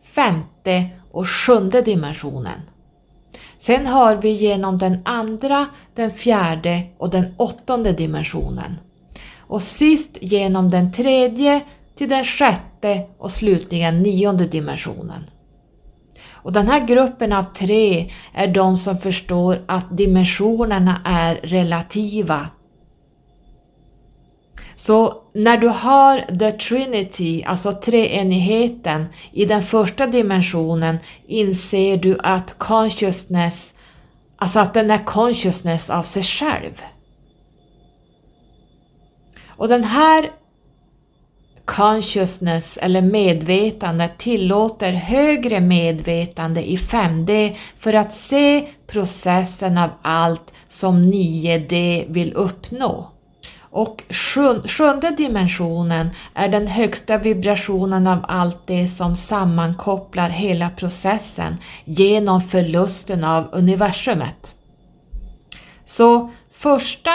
femte 0.03 0.89
och 1.11 1.29
sjunde 1.29 1.81
dimensionen. 1.81 2.61
Sen 3.59 3.87
har 3.87 4.15
vi 4.15 4.29
genom 4.29 4.77
den 4.77 4.99
andra, 5.05 5.67
den 5.95 6.11
fjärde 6.11 6.83
och 6.97 7.09
den 7.09 7.35
åttonde 7.37 7.91
dimensionen. 7.91 8.75
Och 9.37 9.61
sist 9.61 10.17
genom 10.21 10.69
den 10.69 10.93
tredje 10.93 11.61
till 11.97 12.09
den 12.09 12.23
sjätte 12.23 13.05
och 13.17 13.31
slutligen 13.31 14.03
nionde 14.03 14.45
dimensionen. 14.45 15.29
Och 16.29 16.53
den 16.53 16.67
här 16.67 16.87
gruppen 16.87 17.33
av 17.33 17.43
tre 17.43 18.11
är 18.33 18.47
de 18.47 18.77
som 18.77 18.97
förstår 18.97 19.63
att 19.67 19.97
dimensionerna 19.97 21.01
är 21.05 21.35
relativa. 21.35 22.49
Så 24.75 25.23
när 25.33 25.57
du 25.57 25.67
har 25.67 26.37
the 26.39 26.51
trinity, 26.51 27.43
alltså 27.43 27.71
treenigheten, 27.71 29.05
i 29.31 29.45
den 29.45 29.63
första 29.63 30.07
dimensionen 30.07 30.97
inser 31.27 31.97
du 31.97 32.17
att 32.23 32.57
consciousness, 32.57 33.73
alltså 34.37 34.59
att 34.59 34.73
den 34.73 34.91
är 34.91 35.05
consciousness 35.05 35.89
av 35.89 36.03
sig 36.03 36.23
själv. 36.23 36.81
Och 39.47 39.67
den 39.67 39.83
här 39.83 40.31
consciousness 41.67 42.77
eller 42.77 43.01
medvetande 43.01 44.09
tillåter 44.17 44.91
högre 44.91 45.59
medvetande 45.59 46.69
i 46.69 46.77
5D 46.77 47.55
för 47.79 47.93
att 47.93 48.15
se 48.15 48.67
processen 48.87 49.77
av 49.77 49.89
allt 50.01 50.53
som 50.69 51.13
9D 51.13 52.05
vill 52.13 52.33
uppnå. 52.33 53.11
Och 53.59 54.03
sjunde 54.65 55.11
dimensionen 55.17 56.09
är 56.33 56.47
den 56.47 56.67
högsta 56.67 57.17
vibrationen 57.17 58.07
av 58.07 58.25
allt 58.27 58.67
det 58.67 58.87
som 58.87 59.15
sammankopplar 59.15 60.29
hela 60.29 60.69
processen 60.69 61.57
genom 61.85 62.41
förlusten 62.41 63.23
av 63.23 63.49
universumet. 63.51 64.55
Så 65.85 66.31
första 66.51 67.11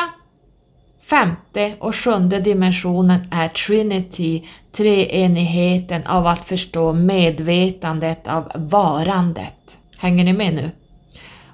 Femte 1.05 1.75
och 1.81 1.97
sjunde 1.97 2.41
dimensionen 2.41 3.21
är 3.31 3.49
Trinity, 3.49 4.43
treenigheten 4.73 6.07
av 6.07 6.27
att 6.27 6.49
förstå 6.49 6.93
medvetandet 6.93 8.29
av 8.29 8.53
varandet. 8.55 9.79
Hänger 9.97 10.25
ni 10.25 10.33
med 10.33 10.55
nu? 10.55 10.71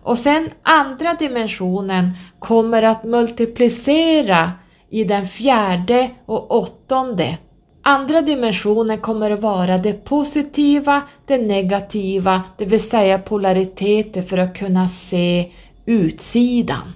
Och 0.02 0.18
sen 0.18 0.50
andra 0.62 1.14
dimensionen 1.14 2.10
kommer 2.38 2.82
att 2.82 3.04
multiplicera 3.04 4.52
i 4.90 5.04
den 5.04 5.26
fjärde 5.26 6.10
och 6.26 6.50
åttonde. 6.50 7.38
Andra 7.82 8.22
dimensionen 8.22 8.98
kommer 8.98 9.30
att 9.30 9.40
vara 9.40 9.78
det 9.78 10.04
positiva, 10.04 11.02
det 11.26 11.38
negativa, 11.38 12.42
det 12.58 12.64
vill 12.64 12.88
säga 12.88 13.18
polariteter 13.18 14.22
för 14.22 14.38
att 14.38 14.58
kunna 14.58 14.88
se 14.88 15.52
utsidan. 15.86 16.92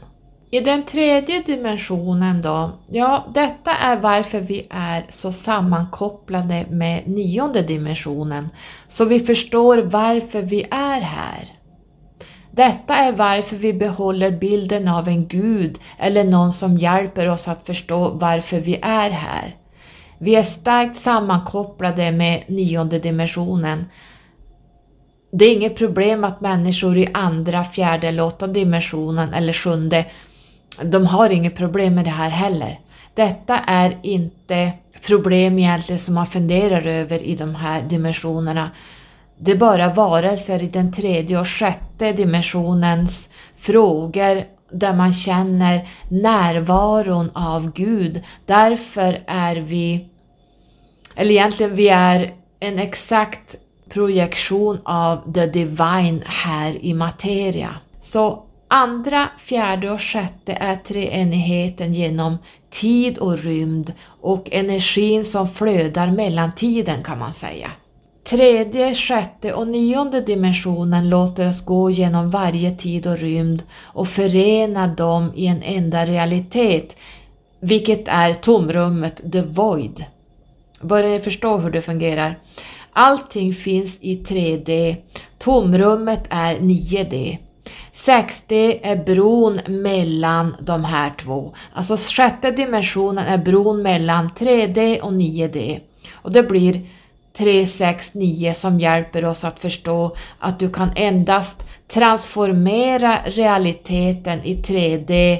I 0.54 0.60
den 0.60 0.82
tredje 0.82 1.42
dimensionen 1.42 2.42
då, 2.42 2.72
ja 2.90 3.26
detta 3.34 3.70
är 3.70 3.96
varför 3.96 4.40
vi 4.40 4.66
är 4.70 5.06
så 5.08 5.32
sammankopplade 5.32 6.66
med 6.70 7.08
nionde 7.08 7.62
dimensionen, 7.62 8.48
så 8.88 9.04
vi 9.04 9.20
förstår 9.20 9.78
varför 9.78 10.42
vi 10.42 10.62
är 10.70 11.00
här. 11.00 11.48
Detta 12.50 12.94
är 12.94 13.12
varför 13.12 13.56
vi 13.56 13.72
behåller 13.72 14.30
bilden 14.30 14.88
av 14.88 15.08
en 15.08 15.28
gud 15.28 15.78
eller 15.98 16.24
någon 16.24 16.52
som 16.52 16.78
hjälper 16.78 17.28
oss 17.28 17.48
att 17.48 17.66
förstå 17.66 18.08
varför 18.08 18.60
vi 18.60 18.78
är 18.82 19.10
här. 19.10 19.56
Vi 20.18 20.34
är 20.34 20.42
starkt 20.42 20.96
sammankopplade 20.96 22.12
med 22.12 22.44
nionde 22.48 22.98
dimensionen. 22.98 23.84
Det 25.32 25.44
är 25.44 25.56
inget 25.56 25.76
problem 25.76 26.24
att 26.24 26.40
människor 26.40 26.98
i 26.98 27.08
andra, 27.14 27.64
fjärde 27.64 28.08
eller 28.08 28.22
åttonde 28.22 28.60
dimensionen 28.60 29.34
eller 29.34 29.52
sjunde 29.52 30.06
de 30.82 31.06
har 31.06 31.30
inget 31.30 31.56
problem 31.56 31.94
med 31.94 32.04
det 32.04 32.10
här 32.10 32.30
heller. 32.30 32.80
Detta 33.14 33.58
är 33.58 33.98
inte 34.02 34.72
problem 35.06 35.58
egentligen 35.58 35.98
som 35.98 36.14
man 36.14 36.26
funderar 36.26 36.86
över 36.86 37.22
i 37.22 37.34
de 37.34 37.54
här 37.54 37.82
dimensionerna. 37.82 38.70
Det 39.38 39.50
är 39.50 39.56
bara 39.56 39.94
varelser 39.94 40.62
i 40.62 40.68
den 40.68 40.92
tredje 40.92 41.40
och 41.40 41.48
sjätte 41.48 42.12
dimensionens 42.12 43.28
frågor 43.56 44.44
där 44.72 44.94
man 44.94 45.12
känner 45.12 45.88
närvaron 46.08 47.30
av 47.34 47.72
Gud. 47.72 48.22
Därför 48.46 49.22
är 49.26 49.56
vi, 49.56 50.08
eller 51.14 51.30
egentligen 51.30 51.76
vi 51.76 51.88
är 51.88 52.32
en 52.60 52.78
exakt 52.78 53.56
projektion 53.88 54.78
av 54.84 55.32
the 55.32 55.46
divine 55.46 56.22
här 56.26 56.84
i 56.84 56.94
materia. 56.94 57.74
Så 58.00 58.42
Andra, 58.74 59.28
fjärde 59.38 59.90
och 59.90 60.00
sjätte 60.00 60.52
är 60.52 60.76
treenigheten 60.76 61.92
genom 61.92 62.38
tid 62.70 63.18
och 63.18 63.38
rymd 63.38 63.92
och 64.20 64.48
energin 64.52 65.24
som 65.24 65.48
flödar 65.48 66.10
mellan 66.10 66.54
tiden 66.54 67.02
kan 67.02 67.18
man 67.18 67.34
säga. 67.34 67.70
Tredje, 68.24 68.94
sjätte 68.94 69.54
och 69.54 69.68
nionde 69.68 70.20
dimensionen 70.20 71.08
låter 71.08 71.48
oss 71.48 71.64
gå 71.64 71.90
genom 71.90 72.30
varje 72.30 72.76
tid 72.76 73.06
och 73.06 73.18
rymd 73.18 73.62
och 73.82 74.08
förena 74.08 74.86
dem 74.86 75.32
i 75.34 75.46
en 75.46 75.62
enda 75.62 76.06
realitet, 76.06 76.96
vilket 77.60 78.08
är 78.08 78.34
tomrummet, 78.34 79.32
the 79.32 79.42
void. 79.42 80.04
Börjar 80.80 81.10
ni 81.10 81.20
förstå 81.20 81.56
hur 81.56 81.70
det 81.70 81.82
fungerar? 81.82 82.38
Allting 82.92 83.54
finns 83.54 83.98
i 84.00 84.16
3D, 84.16 84.96
tomrummet 85.38 86.26
är 86.30 86.54
9D. 86.54 87.38
60 87.92 88.80
är 88.82 88.96
bron 88.96 89.60
mellan 89.66 90.56
de 90.60 90.84
här 90.84 91.12
två. 91.20 91.54
Alltså 91.72 91.96
sjätte 91.96 92.50
dimensionen 92.50 93.26
är 93.26 93.38
bron 93.38 93.82
mellan 93.82 94.30
3D 94.30 95.00
och 95.00 95.12
9D. 95.12 95.80
Och 96.12 96.32
det 96.32 96.42
blir 96.42 96.86
369 97.36 98.52
som 98.56 98.80
hjälper 98.80 99.24
oss 99.24 99.44
att 99.44 99.58
förstå 99.58 100.16
att 100.38 100.58
du 100.58 100.70
kan 100.70 100.90
endast 100.96 101.66
transformera 101.88 103.18
realiteten 103.24 104.42
i 104.44 104.56
3D 104.56 105.38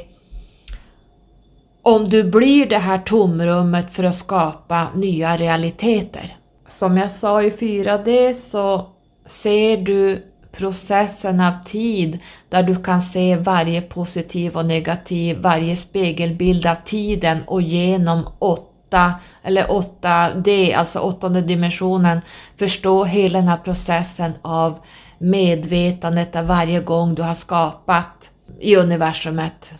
om 1.83 2.09
du 2.09 2.25
blir 2.25 2.67
det 2.67 2.79
här 2.79 2.99
tomrummet 2.99 3.95
för 3.95 4.05
att 4.05 4.17
skapa 4.17 4.89
nya 4.95 5.37
realiteter. 5.37 6.37
Som 6.69 6.97
jag 6.97 7.13
sa 7.13 7.43
i 7.43 7.51
4D 7.51 8.35
så 8.35 8.87
ser 9.27 9.77
du 9.77 10.32
processen 10.53 11.41
av 11.41 11.53
tid 11.65 12.19
där 12.49 12.63
du 12.63 12.77
kan 12.77 13.03
se 13.03 13.37
varje 13.37 13.83
positiv 13.83 14.57
och 14.57 14.67
negativ, 14.67 15.39
varje 15.39 15.77
spegelbild 15.77 16.67
av 16.67 16.77
tiden 16.85 17.43
och 17.47 17.63
genom 17.63 18.29
åtta 18.39 19.15
eller 19.43 19.65
8D, 19.65 20.77
alltså 20.77 20.99
åttonde 20.99 21.41
dimensionen, 21.41 22.21
förstå 22.59 23.05
hela 23.05 23.39
den 23.39 23.49
här 23.49 23.57
processen 23.57 24.33
av 24.43 24.79
medvetandet 25.19 26.37
av 26.37 26.47
varje 26.47 26.81
gång 26.81 27.15
du 27.15 27.23
har 27.23 27.35
skapat 27.35 28.31
i 28.61 28.77
universumet. 28.77 29.73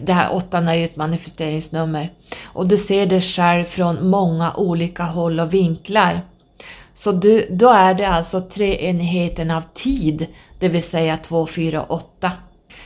Det 0.00 0.12
här 0.12 0.32
åttan 0.32 0.68
är 0.68 0.74
ju 0.74 0.84
ett 0.84 0.96
manifesteringsnummer. 0.96 2.12
Och 2.42 2.68
du 2.68 2.76
ser 2.76 3.06
det 3.06 3.20
själv 3.20 3.64
från 3.64 4.08
många 4.10 4.54
olika 4.54 5.02
håll 5.02 5.40
och 5.40 5.54
vinklar. 5.54 6.20
Så 6.94 7.12
du, 7.12 7.46
då 7.50 7.68
är 7.68 7.94
det 7.94 8.08
alltså 8.08 8.40
treenigheten 8.40 9.50
av 9.50 9.62
tid, 9.74 10.26
det 10.58 10.68
vill 10.68 10.82
säga 10.82 11.16
2, 11.16 11.46
4, 11.46 11.84
8. 11.88 12.32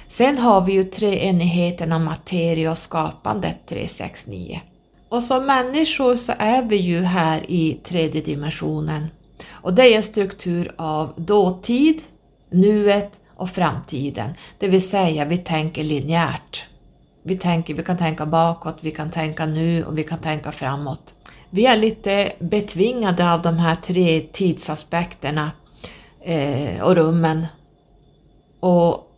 Sen 0.09 0.39
har 0.39 0.61
vi 0.61 0.73
ju 0.73 0.85
treenigheten 0.85 1.93
av 1.93 2.01
materia 2.01 2.71
och 2.71 2.79
skapandet, 2.79 3.59
3, 3.67 3.89
6, 3.89 4.27
9. 4.27 4.61
Och 5.09 5.23
som 5.23 5.47
människor 5.47 6.17
så 6.17 6.33
är 6.39 6.63
vi 6.63 6.77
ju 6.77 7.03
här 7.03 7.51
i 7.51 7.81
tredje 7.85 8.21
dimensionen. 8.21 9.07
Och 9.51 9.75
det 9.75 9.83
är 9.83 9.97
en 9.97 10.03
struktur 10.03 10.75
av 10.77 11.13
dåtid, 11.17 12.03
nuet 12.51 13.21
och 13.37 13.51
framtiden. 13.51 14.31
Det 14.59 14.69
vill 14.69 14.89
säga 14.89 15.25
vi 15.25 15.39
tänker 15.39 15.85
linjärt. 15.85 16.65
Vi, 17.23 17.39
tänker, 17.39 17.75
vi 17.75 17.83
kan 17.83 17.99
tänka 17.99 18.27
bakåt, 18.27 18.79
vi 18.81 18.91
kan 18.91 19.11
tänka 19.11 19.47
nu 19.47 19.85
och 19.85 19.99
vi 19.99 20.05
kan 20.05 20.19
tänka 20.19 20.53
framåt. 20.53 21.15
Vi 21.51 21.67
är 21.67 21.77
lite 21.77 22.33
betvingade 22.39 23.33
av 23.33 23.43
de 23.43 23.59
här 23.59 23.75
tre 23.75 24.21
tidsaspekterna 24.21 25.51
eh, 26.25 26.83
och 26.83 26.95
rummen. 26.95 27.47
Och 28.61 29.13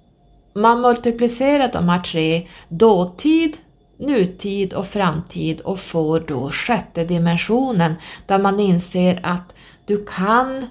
man 0.54 0.80
multiplicerar 0.80 1.70
de 1.72 1.88
här 1.88 2.00
tre, 2.00 2.48
dåtid, 2.68 3.56
nutid 3.98 4.72
och 4.72 4.86
framtid 4.86 5.60
och 5.60 5.78
får 5.78 6.20
då 6.20 6.50
sjätte 6.50 7.04
dimensionen 7.04 7.94
där 8.26 8.38
man 8.38 8.60
inser 8.60 9.20
att 9.22 9.54
du 9.84 10.04
kan 10.04 10.66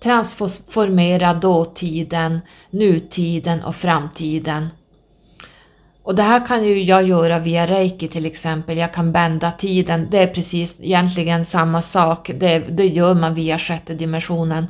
transformera 0.00 1.34
dåtiden, 1.34 2.40
nutiden 2.70 3.64
och 3.64 3.76
framtiden 3.76 4.68
och 6.02 6.14
det 6.14 6.22
här 6.22 6.46
kan 6.46 6.64
ju 6.64 6.82
jag 6.82 7.08
göra 7.08 7.38
via 7.38 7.66
reiki 7.66 8.08
till 8.08 8.26
exempel, 8.26 8.78
jag 8.78 8.94
kan 8.94 9.12
bända 9.12 9.52
tiden, 9.52 10.08
det 10.10 10.18
är 10.18 10.26
precis 10.26 10.76
egentligen 10.80 11.44
samma 11.44 11.82
sak, 11.82 12.30
det, 12.34 12.58
det 12.58 12.86
gör 12.86 13.14
man 13.14 13.34
via 13.34 13.58
sjätte 13.58 13.94
dimensionen. 13.94 14.66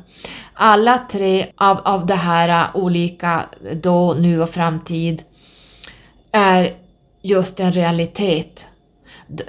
Alla 0.53 0.97
tre 1.11 1.45
av, 1.55 1.77
av 1.77 2.05
det 2.05 2.15
här 2.15 2.67
olika 2.73 3.45
då, 3.73 4.13
nu 4.13 4.41
och 4.41 4.49
framtid 4.49 5.23
är 6.31 6.73
just 7.21 7.59
en 7.59 7.73
realitet. 7.73 8.67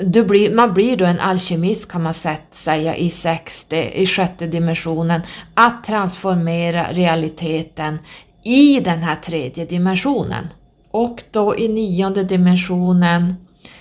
Du 0.00 0.24
blir, 0.24 0.54
man 0.54 0.74
blir 0.74 0.96
då 0.96 1.04
en 1.04 1.20
alkemist 1.20 1.90
kan 1.90 2.02
man 2.02 2.14
säga 2.52 2.96
i, 2.96 3.10
sexte, 3.10 4.00
i 4.02 4.06
sjätte 4.06 4.46
dimensionen, 4.46 5.20
att 5.54 5.84
transformera 5.84 6.92
realiteten 6.92 7.98
i 8.44 8.80
den 8.80 9.02
här 9.02 9.16
tredje 9.16 9.64
dimensionen. 9.64 10.48
Och 10.92 11.22
då 11.30 11.58
i 11.58 11.68
nionde 11.68 12.24
dimensionen 12.24 13.34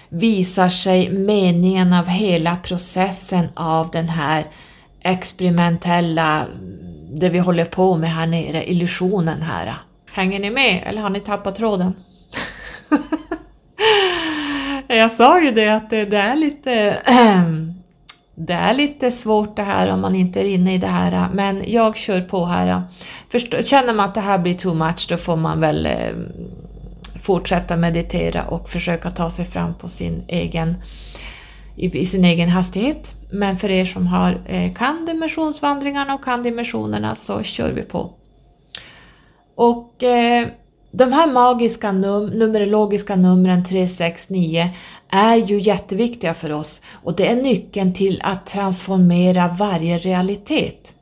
visar 0.09 0.69
sig 0.69 1.09
meningen 1.09 1.93
av 1.93 2.05
hela 2.05 2.57
processen 2.63 3.47
av 3.53 3.91
den 3.91 4.09
här 4.09 4.45
experimentella, 5.01 6.45
det 7.11 7.29
vi 7.29 7.39
håller 7.39 7.65
på 7.65 7.97
med 7.97 8.13
här 8.13 8.25
nere, 8.25 8.71
illusionen 8.71 9.41
här. 9.41 9.75
Hänger 10.11 10.39
ni 10.39 10.49
med 10.49 10.83
eller 10.85 11.01
har 11.01 11.09
ni 11.09 11.19
tappat 11.19 11.55
tråden? 11.55 11.93
Jag 14.87 15.11
sa 15.11 15.41
ju 15.41 15.51
det 15.51 15.69
att 15.69 15.89
det, 15.89 16.05
det 16.05 16.17
är 16.17 16.35
lite 16.35 16.97
det 18.35 18.53
är 18.53 18.73
lite 18.73 19.11
svårt 19.11 19.55
det 19.55 19.63
här 19.63 19.93
om 19.93 20.01
man 20.01 20.15
inte 20.15 20.41
är 20.41 20.45
inne 20.45 20.73
i 20.73 20.77
det 20.77 20.87
här, 20.87 21.29
men 21.33 21.63
jag 21.67 21.97
kör 21.97 22.21
på 22.21 22.45
här. 22.45 22.81
Förstår, 23.31 23.61
känner 23.61 23.93
man 23.93 24.09
att 24.09 24.15
det 24.15 24.21
här 24.21 24.37
blir 24.37 24.53
too 24.53 24.73
much 24.73 25.07
då 25.09 25.17
får 25.17 25.35
man 25.35 25.59
väl 25.59 25.85
eh, 25.85 25.91
fortsätta 27.21 27.77
meditera 27.77 28.43
och 28.43 28.69
försöka 28.69 29.11
ta 29.11 29.31
sig 29.31 29.45
fram 29.45 29.73
på 29.73 29.87
sin 29.87 30.23
egen, 30.27 30.75
i, 31.75 31.99
i 31.99 32.05
sin 32.05 32.25
egen 32.25 32.49
hastighet. 32.49 33.15
Men 33.31 33.57
för 33.57 33.71
er 33.71 33.85
som 33.85 34.07
har, 34.07 34.41
eh, 34.47 34.73
kan 34.73 35.05
dimensionsvandringarna 35.05 36.13
och 36.13 36.23
kan 36.23 36.43
dimensionerna 36.43 37.15
så 37.15 37.43
kör 37.43 37.71
vi 37.71 37.81
på. 37.81 38.13
Och 39.55 40.03
eh, 40.03 40.47
de 40.91 41.13
här 41.13 41.31
magiska 41.31 41.91
num 41.91 42.25
numerologiska 42.25 43.15
numren 43.15 43.65
369 43.65 44.69
är 45.09 45.35
ju 45.35 45.61
jätteviktiga 45.61 46.33
för 46.33 46.51
oss 46.51 46.81
och 46.91 47.15
det 47.15 47.27
är 47.27 47.35
nyckeln 47.35 47.93
till 47.93 48.21
att 48.23 48.45
transformera 48.45 49.55
varje 49.59 49.97
realitet. 49.97 50.93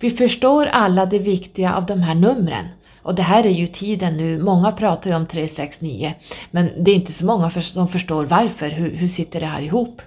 Vi 0.00 0.10
förstår 0.10 0.66
alla 0.66 1.06
det 1.06 1.18
viktiga 1.18 1.74
av 1.74 1.86
de 1.86 2.00
här 2.00 2.14
numren. 2.14 2.66
Och 3.02 3.14
det 3.14 3.22
här 3.22 3.46
är 3.46 3.50
ju 3.50 3.66
tiden 3.66 4.16
nu, 4.16 4.38
många 4.42 4.72
pratar 4.72 5.10
ju 5.10 5.16
om 5.16 5.26
369 5.26 6.14
men 6.50 6.70
det 6.84 6.90
är 6.90 6.94
inte 6.94 7.12
så 7.12 7.26
många 7.26 7.50
som 7.50 7.88
förstår 7.88 8.24
varför, 8.24 8.70
hur, 8.70 8.96
hur 8.96 9.08
sitter 9.08 9.40
det 9.40 9.46
här 9.46 9.62
ihop? 9.62 10.02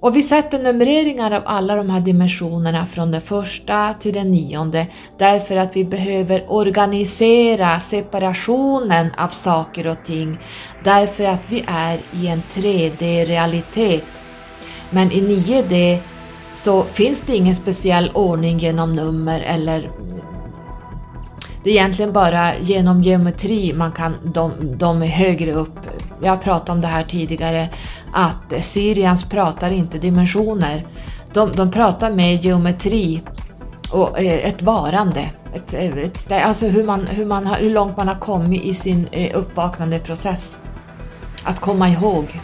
Och 0.00 0.16
vi 0.16 0.22
sätter 0.22 0.58
numreringar 0.58 1.30
av 1.30 1.42
alla 1.46 1.76
de 1.76 1.90
här 1.90 2.00
dimensionerna 2.00 2.86
från 2.86 3.10
den 3.10 3.20
första 3.20 3.94
till 4.00 4.14
den 4.14 4.30
nionde. 4.30 4.86
Därför 5.18 5.56
att 5.56 5.76
vi 5.76 5.84
behöver 5.84 6.52
organisera 6.52 7.80
separationen 7.80 9.10
av 9.18 9.28
saker 9.28 9.86
och 9.86 10.04
ting. 10.04 10.38
Därför 10.84 11.24
att 11.24 11.42
vi 11.48 11.64
är 11.66 12.00
i 12.12 12.26
en 12.26 12.42
3D-realitet. 12.52 14.06
Men 14.90 15.12
i 15.12 15.20
9D 15.20 15.98
så 16.52 16.84
finns 16.84 17.20
det 17.20 17.36
ingen 17.36 17.54
speciell 17.54 18.10
ordning 18.14 18.58
genom 18.58 18.96
nummer 18.96 19.40
eller 19.40 19.90
det 21.68 21.72
är 21.72 21.74
egentligen 21.74 22.12
bara 22.12 22.58
genom 22.58 23.02
geometri 23.02 23.72
man 23.72 23.92
kan, 23.92 24.14
de, 24.34 24.52
de 24.78 25.02
är 25.02 25.06
högre 25.06 25.52
upp. 25.52 25.78
Jag 26.22 26.30
har 26.30 26.36
pratat 26.36 26.68
om 26.68 26.80
det 26.80 26.86
här 26.86 27.02
tidigare, 27.02 27.68
att 28.12 28.64
Syrians 28.64 29.24
pratar 29.24 29.72
inte 29.72 29.98
dimensioner. 29.98 30.86
De, 31.32 31.52
de 31.52 31.70
pratar 31.70 32.10
med 32.10 32.44
geometri 32.44 33.22
och 33.92 34.18
eh, 34.18 34.48
ett 34.48 34.62
varande. 34.62 35.30
Ett, 35.54 35.74
eh, 35.74 35.98
ett, 35.98 36.32
alltså 36.32 36.66
hur, 36.66 36.84
man, 36.84 37.06
hur, 37.06 37.26
man 37.26 37.46
hur 37.46 37.70
långt 37.70 37.96
man 37.96 38.08
har 38.08 38.18
kommit 38.18 38.64
i 38.64 38.74
sin 38.74 39.08
eh, 39.12 39.38
uppvaknande 39.38 39.98
process. 39.98 40.58
Att 41.42 41.60
komma 41.60 41.88
ihåg. 41.88 42.40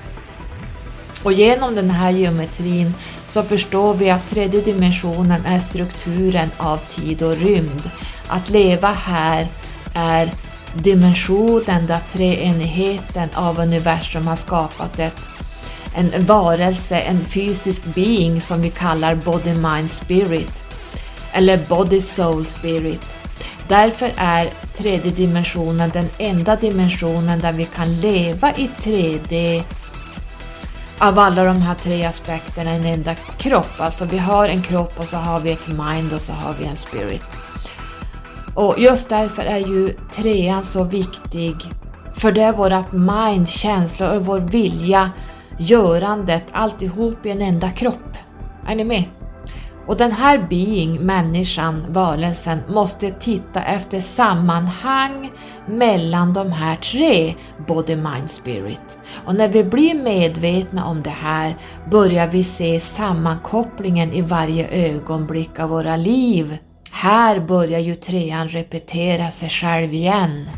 Och 1.23 1.33
genom 1.33 1.75
den 1.75 1.91
här 1.91 2.11
geometrin 2.11 2.95
så 3.29 3.43
förstår 3.43 3.95
vi 3.95 4.11
att 4.11 4.31
tredje 4.31 4.61
dimensionen 4.61 5.47
är 5.47 5.61
strukturen 5.61 6.51
av 6.57 6.77
tid 6.77 7.23
och 7.23 7.37
rymd. 7.37 7.91
Att 8.29 8.51
leva 8.51 8.93
här 8.93 9.49
är 9.95 10.31
dimensionen 10.75 11.87
där 11.87 12.01
treenigheten 12.13 13.29
av 13.35 13.61
universum 13.61 14.27
har 14.27 14.37
skapat 14.37 14.99
ett, 14.99 15.21
en 15.95 16.25
varelse, 16.25 16.99
en 16.99 17.25
fysisk 17.25 17.85
being 17.85 18.41
som 18.41 18.63
vi 18.63 18.71
kallar 18.71 19.15
body, 19.15 19.55
mind, 19.55 19.91
spirit. 19.91 20.65
Eller 21.33 21.59
body, 21.69 22.01
soul, 22.01 22.47
spirit. 22.47 23.03
Därför 23.69 24.13
är 24.17 24.49
tredje 24.77 25.11
dimensionen 25.11 25.91
den 25.91 26.09
enda 26.19 26.57
dimensionen 26.57 27.41
där 27.41 27.53
vi 27.53 27.65
kan 27.65 28.01
leva 28.01 28.53
i 28.53 28.71
3D 28.79 29.63
av 30.99 31.19
alla 31.19 31.45
de 31.45 31.63
här 31.63 31.75
tre 31.75 32.05
aspekterna 32.05 32.71
en 32.71 32.85
enda 32.85 33.15
kropp. 33.15 33.81
Alltså 33.81 34.05
vi 34.05 34.19
har 34.19 34.49
en 34.49 34.63
kropp 34.63 35.01
och 35.01 35.09
så 35.09 35.17
har 35.17 35.41
vi 35.41 35.53
ett 35.53 35.69
mind 35.69 36.13
och 36.13 36.23
så 36.23 36.33
har 36.33 36.55
vi 36.59 36.65
en 36.65 36.77
spirit. 36.77 37.23
Och 38.55 38.75
just 38.79 39.09
därför 39.09 39.43
är 39.43 39.59
ju 39.59 39.95
trean 40.13 40.65
så 40.65 40.85
viktig. 40.85 41.55
För 42.15 42.33
det 42.33 42.43
är 42.43 42.53
vårat 42.53 42.93
mind, 42.93 43.49
känslor 43.49 44.17
och 44.17 44.27
vår 44.27 44.41
vilja, 44.41 45.11
görandet, 45.59 46.45
alltihop 46.53 47.27
i 47.27 47.31
en 47.31 47.43
enda 47.43 47.71
kropp. 47.71 48.17
Är 48.67 48.75
ni 48.75 48.85
med? 48.85 49.05
Och 49.87 49.97
den 49.97 50.13
här 50.13 50.47
being, 50.51 51.01
människan, 51.01 51.87
varelsen, 51.89 52.59
måste 52.69 53.11
titta 53.11 53.63
efter 53.63 54.01
sammanhang 54.01 55.31
mellan 55.67 56.33
de 56.33 56.53
här 56.53 56.77
tre, 56.77 57.35
body, 57.67 57.97
mind, 57.97 58.31
spirit. 58.31 58.99
Och 59.27 59.35
när 59.35 59.49
vi 59.49 59.65
blir 59.65 59.95
medvetna 59.95 60.87
om 60.87 61.03
det 61.03 61.11
här 61.11 61.57
börjar 61.91 62.27
vi 62.27 62.45
se 62.45 62.81
sammankopplingen 62.81 64.13
i 64.13 64.23
varje 64.23 64.69
ögonblick 64.69 65.59
av 65.59 65.69
våra 65.69 65.97
liv. 65.97 66.59
Här 67.05 67.41
börjar 67.41 67.79
ju 67.79 67.95
trean 67.95 68.49
repetera 68.49 69.31
sig 69.31 69.49
själv 69.49 69.95
igen. 69.95 70.49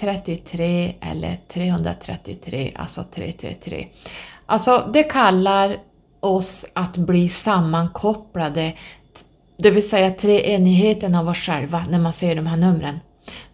33 0.00 0.94
eller 1.00 1.38
333, 1.48 2.72
alltså 2.76 3.04
333. 3.14 3.86
Alltså 4.46 4.90
det 4.92 5.02
kallar 5.02 5.76
oss 6.20 6.66
att 6.72 6.96
bli 6.96 7.28
sammankopplade, 7.28 8.72
det 9.56 9.70
vill 9.70 9.88
säga 9.88 10.10
treenigheten 10.10 11.14
av 11.14 11.28
oss 11.28 11.38
själva 11.38 11.84
när 11.90 11.98
man 11.98 12.12
ser 12.12 12.36
de 12.36 12.46
här 12.46 12.56
numren. 12.56 13.00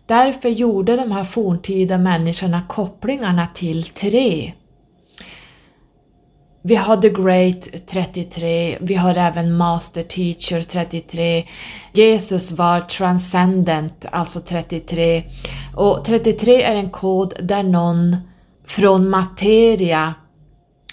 Därför 0.06 0.48
gjorde 0.48 0.96
de 0.96 1.12
här 1.12 1.24
forntida 1.24 1.98
människorna 1.98 2.62
kopplingarna 2.68 3.46
till 3.54 3.84
tre. 3.84 4.52
Vi 6.64 6.76
har 6.76 6.96
The 6.96 7.08
Great 7.08 7.86
33, 7.86 8.78
vi 8.80 8.94
har 8.94 9.14
även 9.14 9.56
Master 9.56 10.02
Teacher 10.02 10.62
33, 10.62 11.44
Jesus 11.92 12.50
var 12.50 12.80
transcendent, 12.80 14.06
alltså 14.12 14.40
33. 14.40 15.24
Och 15.76 16.04
33 16.04 16.62
är 16.62 16.74
en 16.74 16.90
kod 16.90 17.34
där 17.42 17.62
någon 17.62 18.16
från 18.66 19.10
materia 19.10 20.14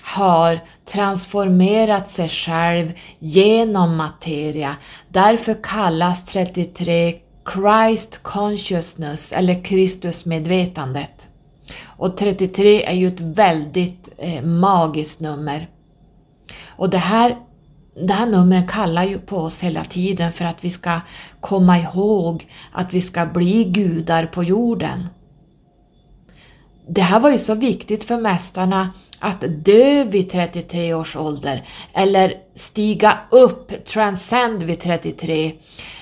har 0.01 0.59
transformerat 0.85 2.07
sig 2.07 2.29
själv 2.29 2.91
genom 3.19 3.95
materia. 3.95 4.75
Därför 5.09 5.63
kallas 5.63 6.25
33 6.25 7.15
Christ 7.53 8.19
Consciousness 8.23 9.31
eller 9.31 9.63
Kristusmedvetandet. 9.63 11.27
Och 11.83 12.17
33 12.17 12.83
är 12.83 12.93
ju 12.93 13.07
ett 13.07 13.19
väldigt 13.19 14.08
eh, 14.21 14.43
magiskt 14.43 15.19
nummer. 15.19 15.69
Och 16.65 16.89
det 16.89 16.97
här, 16.97 17.37
det 18.07 18.13
här 18.13 18.25
numret 18.25 18.69
kallar 18.69 19.03
ju 19.03 19.19
på 19.19 19.37
oss 19.37 19.63
hela 19.63 19.83
tiden 19.83 20.31
för 20.31 20.45
att 20.45 20.57
vi 20.63 20.69
ska 20.69 20.99
komma 21.39 21.79
ihåg 21.79 22.47
att 22.71 22.93
vi 22.93 23.01
ska 23.01 23.25
bli 23.25 23.63
gudar 23.63 24.25
på 24.25 24.43
jorden. 24.43 25.07
Det 26.87 27.01
här 27.01 27.19
var 27.19 27.29
ju 27.29 27.37
så 27.37 27.55
viktigt 27.55 28.03
för 28.03 28.17
mästarna 28.17 28.89
att 29.19 29.43
dö 29.65 30.03
vid 30.03 30.29
33 30.29 30.93
års 30.93 31.15
ålder 31.15 31.63
eller 31.93 32.33
stiga 32.55 33.17
upp, 33.31 33.85
transcend 33.85 34.63
vid 34.63 34.79
33 34.79 35.51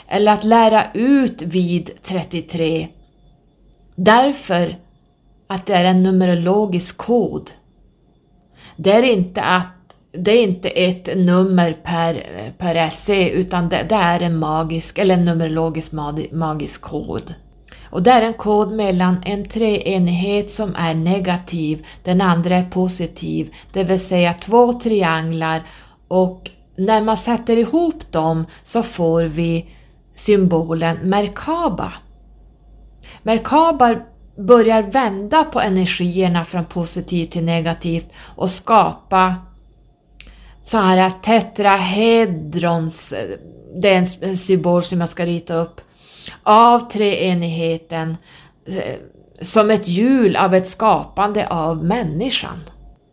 eller 0.08 0.34
att 0.34 0.44
lära 0.44 0.92
ut 0.94 1.42
vid 1.42 2.04
33. 2.04 2.88
Därför 3.96 4.76
att 5.48 5.66
det 5.66 5.74
är 5.74 5.86
en 5.86 6.04
numerologisk 6.04 6.98
kod. 6.98 7.52
Det 8.78 8.92
är 8.92 9.04
inte 9.04 9.42
att 9.42 9.68
det 10.12 10.32
är 10.32 10.44
inte 10.44 10.70
ett 10.70 11.18
nummer 11.18 11.78
per, 11.84 12.24
per 12.58 12.90
SE 12.90 13.30
utan 13.30 13.70
det, 13.70 13.86
det 13.90 13.96
är 13.96 14.20
en 14.20 14.38
magisk 14.38 14.98
eller 14.98 15.14
en 15.16 15.26
numerologisk 15.26 15.92
magisk 16.32 16.82
kod. 16.82 17.34
Och 17.90 18.04
det 18.04 18.12
är 18.12 18.22
en 18.22 18.34
kod 18.34 18.72
mellan 18.72 19.24
en 19.26 19.50
treenighet 19.50 20.52
som 20.52 20.76
är 20.76 20.96
negativ, 20.96 21.86
den 22.04 22.22
andra 22.22 22.56
är 22.56 22.70
positiv, 22.70 23.54
det 23.74 23.84
vill 23.84 24.00
säga 24.00 24.34
två 24.34 24.74
trianglar 24.74 25.62
och 26.08 26.50
när 26.76 27.02
man 27.02 27.18
sätter 27.18 27.58
ihop 27.58 28.12
dem 28.12 28.46
så 28.64 28.84
får 28.84 29.24
vi 29.24 29.66
symbolen 30.16 30.98
Merkaba. 31.04 31.94
Merkaba 33.24 33.96
börjar 34.38 34.82
vända 34.82 35.44
på 35.44 35.60
energierna 35.60 36.46
från 36.46 36.66
positivt 36.66 37.32
till 37.32 37.44
negativt 37.44 38.08
och 38.36 38.50
skapa 38.50 39.36
så 40.64 40.78
här 40.78 41.10
tetrahedrons, 41.10 43.14
det 43.76 43.90
är 43.90 44.08
en 44.22 44.38
symbol 44.38 44.84
som 44.84 45.00
jag 45.00 45.10
ska 45.10 45.26
rita 45.26 45.54
upp, 45.54 45.82
av 46.44 46.80
treenigheten 46.80 48.18
eh, 48.68 48.96
som 49.42 49.72
ett 49.72 49.88
hjul 49.88 50.36
av 50.36 50.56
ett 50.56 50.68
skapande 50.68 51.48
av 51.48 51.84
människan. 51.84 52.60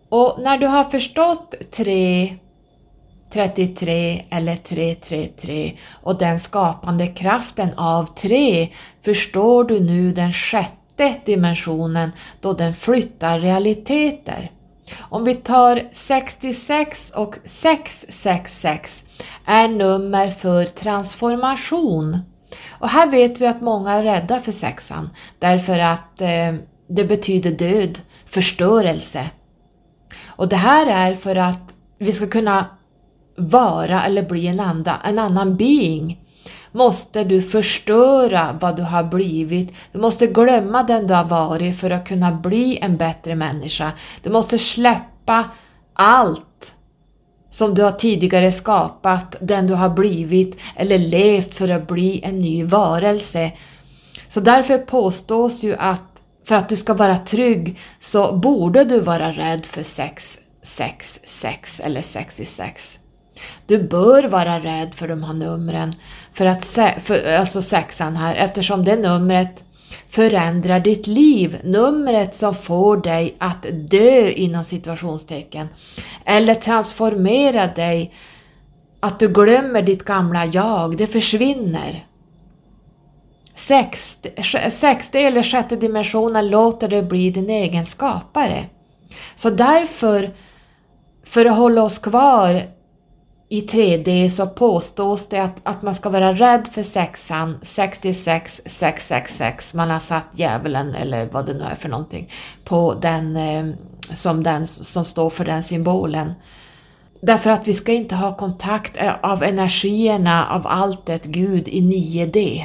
Och 0.08 0.38
när 0.42 0.58
du 0.58 0.66
har 0.66 0.84
förstått 0.84 1.54
3, 1.70 2.36
33 3.32 4.24
eller 4.30 4.56
333 4.56 5.72
och 6.02 6.18
den 6.18 6.40
skapande 6.40 7.06
kraften 7.06 7.68
av 7.76 8.14
3 8.14 8.68
förstår 9.04 9.64
du 9.64 9.80
nu 9.80 10.12
den 10.12 10.32
sjätte 10.32 10.83
sjätte 10.98 11.20
dimensionen 11.24 12.12
då 12.40 12.52
den 12.52 12.74
flyttar 12.74 13.38
realiteter. 13.38 14.50
Om 15.00 15.24
vi 15.24 15.34
tar 15.34 15.82
66 15.92 17.10
och 17.10 17.36
666 17.44 19.04
är 19.46 19.68
nummer 19.68 20.30
för 20.30 20.64
transformation. 20.64 22.18
Och 22.68 22.88
här 22.88 23.10
vet 23.10 23.40
vi 23.40 23.46
att 23.46 23.60
många 23.60 23.92
är 23.92 24.02
rädda 24.02 24.40
för 24.40 24.52
sexan 24.52 25.10
därför 25.38 25.78
att 25.78 26.20
eh, 26.20 26.54
det 26.88 27.04
betyder 27.04 27.50
död, 27.50 28.00
förstörelse. 28.26 29.30
Och 30.26 30.48
det 30.48 30.56
här 30.56 30.86
är 30.86 31.14
för 31.14 31.36
att 31.36 31.74
vi 31.98 32.12
ska 32.12 32.26
kunna 32.26 32.66
vara 33.36 34.04
eller 34.04 34.22
bli 34.22 34.46
en, 34.46 34.60
anda, 34.60 35.00
en 35.04 35.18
annan 35.18 35.56
being 35.56 36.23
måste 36.74 37.24
du 37.24 37.42
förstöra 37.42 38.58
vad 38.60 38.76
du 38.76 38.82
har 38.82 39.04
blivit. 39.04 39.72
Du 39.92 39.98
måste 39.98 40.26
glömma 40.26 40.82
den 40.82 41.06
du 41.06 41.14
har 41.14 41.24
varit 41.24 41.80
för 41.80 41.90
att 41.90 42.08
kunna 42.08 42.32
bli 42.32 42.78
en 42.82 42.96
bättre 42.96 43.34
människa. 43.34 43.92
Du 44.22 44.30
måste 44.30 44.58
släppa 44.58 45.44
allt 45.92 46.74
som 47.50 47.74
du 47.74 47.82
har 47.82 47.92
tidigare 47.92 48.52
skapat, 48.52 49.36
den 49.40 49.66
du 49.66 49.74
har 49.74 49.88
blivit 49.88 50.60
eller 50.76 50.98
levt 50.98 51.54
för 51.54 51.68
att 51.68 51.86
bli 51.86 52.20
en 52.24 52.38
ny 52.38 52.64
varelse. 52.64 53.52
Så 54.28 54.40
därför 54.40 54.78
påstås 54.78 55.64
ju 55.64 55.76
att 55.76 56.22
för 56.44 56.54
att 56.54 56.68
du 56.68 56.76
ska 56.76 56.94
vara 56.94 57.16
trygg 57.16 57.78
så 58.00 58.36
borde 58.36 58.84
du 58.84 59.00
vara 59.00 59.32
rädd 59.32 59.66
för 59.66 59.82
sex, 59.82 60.38
sex, 60.62 61.20
sex 61.24 61.80
eller 61.80 62.02
66. 62.02 62.98
Du 63.66 63.82
bör 63.82 64.24
vara 64.24 64.58
rädd 64.58 64.94
för 64.94 65.08
de 65.08 65.22
här 65.22 65.32
numren, 65.32 65.94
för 66.34 66.46
att, 66.46 66.64
för, 67.02 67.32
alltså 67.32 67.62
sexan 67.62 68.16
här, 68.16 68.34
eftersom 68.34 68.84
det 68.84 68.96
numret 68.96 69.64
förändrar 70.10 70.80
ditt 70.80 71.06
liv, 71.06 71.60
numret 71.64 72.34
som 72.34 72.54
får 72.54 72.96
dig 72.96 73.34
att 73.38 73.66
dö 73.72 74.28
inom 74.28 74.64
situationstecken, 74.64 75.68
eller 76.24 76.54
transformera 76.54 77.66
dig, 77.66 78.14
att 79.00 79.18
du 79.18 79.28
glömmer 79.28 79.82
ditt 79.82 80.04
gamla 80.04 80.46
jag, 80.46 80.96
det 80.96 81.06
försvinner. 81.06 82.06
Sexte, 83.54 84.42
sexte 84.70 85.18
eller 85.20 85.42
sjätte 85.42 85.76
dimensionen 85.76 86.50
låter 86.50 86.88
dig 86.88 87.02
bli 87.02 87.30
din 87.30 87.50
egen 87.50 87.86
skapare. 87.86 88.64
Så 89.36 89.50
därför, 89.50 90.30
för 91.24 91.46
att 91.46 91.56
hålla 91.56 91.82
oss 91.82 91.98
kvar 91.98 92.62
i 93.48 93.60
3D 93.60 94.30
så 94.30 94.46
påstås 94.46 95.28
det 95.28 95.38
att, 95.38 95.56
att 95.62 95.82
man 95.82 95.94
ska 95.94 96.08
vara 96.08 96.32
rädd 96.32 96.68
för 96.72 96.82
sexan, 96.82 97.58
66 97.62 98.62
666, 98.66 99.74
man 99.74 99.90
har 99.90 100.00
satt 100.00 100.26
djävulen 100.32 100.94
eller 100.94 101.26
vad 101.26 101.46
det 101.46 101.54
nu 101.54 101.64
är 101.64 101.74
för 101.74 101.88
någonting 101.88 102.32
på 102.64 102.94
den 102.94 103.36
eh, 103.36 103.74
som, 104.12 104.42
den 104.42 104.66
som 104.66 105.04
står 105.04 105.30
för 105.30 105.44
den 105.44 105.62
symbolen. 105.62 106.32
Därför 107.20 107.50
att 107.50 107.68
vi 107.68 107.72
ska 107.72 107.92
inte 107.92 108.14
ha 108.14 108.36
kontakt 108.36 108.96
eh, 108.96 109.14
av 109.22 109.42
energierna 109.42 110.48
av 110.50 110.66
alltet 110.66 111.24
Gud 111.24 111.68
i 111.68 111.80
9D. 111.80 112.64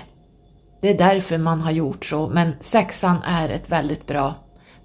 Det 0.81 0.89
är 0.89 0.97
därför 0.97 1.37
man 1.37 1.61
har 1.61 1.71
gjort 1.71 2.05
så, 2.05 2.27
men 2.27 2.51
sexan 2.59 3.17
är 3.25 3.49
ett 3.49 3.69
väldigt 3.69 4.07
bra 4.07 4.33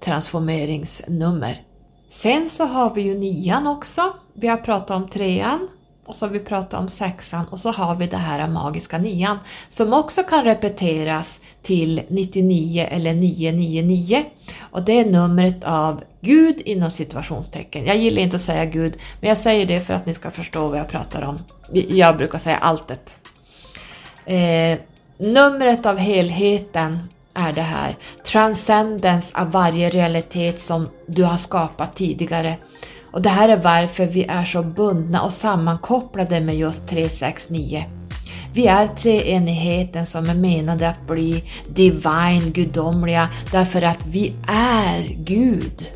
transformeringsnummer. 0.01 1.63
Sen 2.09 2.49
så 2.49 2.65
har 2.65 2.95
vi 2.95 3.03
ju 3.03 3.19
nian 3.19 3.67
också. 3.67 4.13
Vi 4.35 4.49
har 4.49 4.57
pratat 4.57 4.97
om 4.97 5.09
trean 5.09 5.69
och 6.07 6.17
så 6.17 6.27
har 6.27 6.33
vi 6.33 6.41
pratat 6.41 6.81
om 6.81 6.89
sexan 6.89 7.49
och 7.49 7.61
så 7.61 7.71
har 7.71 7.95
vi 7.95 8.07
det 8.07 8.17
här 8.17 8.49
magiska 8.49 8.99
nian 8.99 9.39
som 9.69 9.93
också 9.93 10.23
kan 10.23 10.45
repeteras 10.45 11.41
till 11.63 12.03
99 12.09 12.87
eller 12.91 13.15
999 13.15 14.25
och 14.61 14.83
det 14.83 15.01
är 15.01 15.05
numret 15.05 15.65
av 15.65 16.03
Gud 16.21 16.61
inom 16.65 16.91
situationstecken. 16.91 17.87
Jag 17.87 17.97
gillar 17.97 18.23
inte 18.23 18.37
att 18.37 18.43
säga 18.43 18.65
Gud 18.65 18.95
men 19.21 19.29
jag 19.29 19.39
säger 19.39 19.67
det 19.67 19.81
för 19.81 19.95
att 19.95 20.07
ni 20.07 20.15
ska 20.15 20.31
förstå 20.31 20.69
vad 20.69 20.79
jag 20.79 20.89
pratar 20.89 21.23
om. 21.23 21.39
Jag 21.73 22.17
brukar 22.17 22.39
säga 22.39 22.57
alltet. 22.57 23.17
Eh, 24.27 24.79
numret 25.19 25.87
av 25.87 25.97
helheten 25.97 26.99
är 27.35 27.53
det 27.53 27.63
här. 27.63 27.97
Transcendens 28.25 29.33
av 29.35 29.51
varje 29.51 29.91
realitet 29.91 30.61
som 30.61 30.89
du 31.07 31.25
har 31.25 31.37
skapat 31.37 31.97
tidigare. 31.97 32.57
Och 33.15 33.23
det 33.23 33.29
här 33.29 33.49
är 33.49 33.57
varför 33.57 34.07
vi 34.07 34.25
är 34.25 34.45
så 34.45 34.63
bundna 34.63 35.23
och 35.23 35.33
sammankopplade 35.33 36.41
med 36.41 36.57
just 36.57 36.89
369. 36.89 37.85
Vi 38.55 38.67
är 38.67 38.87
treenigheten 38.87 40.07
som 40.07 40.31
är 40.31 40.35
menade 40.35 40.89
att 40.89 41.07
bli 41.07 41.45
divine, 41.69 42.51
gudomliga, 42.53 43.29
därför 43.53 43.83
att 43.83 44.07
vi 44.07 44.33
är 44.49 45.09
Gud. 45.25 45.87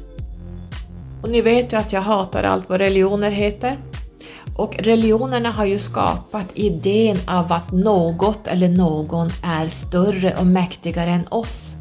Och 1.22 1.30
ni 1.30 1.40
vet 1.40 1.72
ju 1.72 1.76
att 1.76 1.92
jag 1.92 2.00
hatar 2.00 2.42
allt 2.42 2.68
vad 2.68 2.80
religioner 2.80 3.30
heter. 3.30 3.78
Och 4.56 4.76
religionerna 4.78 5.50
har 5.50 5.64
ju 5.64 5.78
skapat 5.78 6.46
idén 6.54 7.18
av 7.26 7.52
att 7.52 7.72
något 7.72 8.46
eller 8.46 8.68
någon 8.68 9.30
är 9.44 9.68
större 9.68 10.34
och 10.34 10.46
mäktigare 10.46 11.10
än 11.10 11.28
oss. 11.28 11.76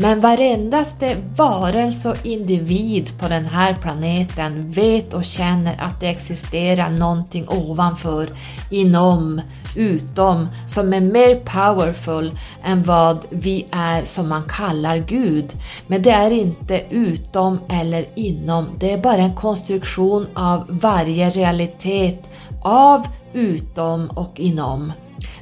Men 0.00 0.20
varendaste 0.20 1.16
varelse 1.36 2.08
och 2.08 2.26
individ 2.26 3.20
på 3.20 3.28
den 3.28 3.44
här 3.44 3.74
planeten 3.74 4.70
vet 4.70 5.14
och 5.14 5.24
känner 5.24 5.76
att 5.78 6.00
det 6.00 6.08
existerar 6.08 6.90
någonting 6.90 7.48
ovanför, 7.48 8.30
inom, 8.70 9.40
utom, 9.76 10.48
som 10.68 10.92
är 10.92 11.00
mer 11.00 11.34
powerful 11.34 12.38
än 12.62 12.82
vad 12.82 13.18
vi 13.30 13.66
är 13.70 14.04
som 14.04 14.28
man 14.28 14.42
kallar 14.48 14.96
Gud. 14.98 15.52
Men 15.86 16.02
det 16.02 16.10
är 16.10 16.30
inte 16.30 16.82
utom 16.90 17.58
eller 17.68 18.06
inom, 18.14 18.66
det 18.78 18.92
är 18.92 18.98
bara 18.98 19.16
en 19.16 19.34
konstruktion 19.34 20.26
av 20.34 20.66
varje 20.68 21.30
realitet 21.30 22.32
av, 22.62 23.06
utom 23.32 24.10
och 24.10 24.40
inom. 24.40 24.92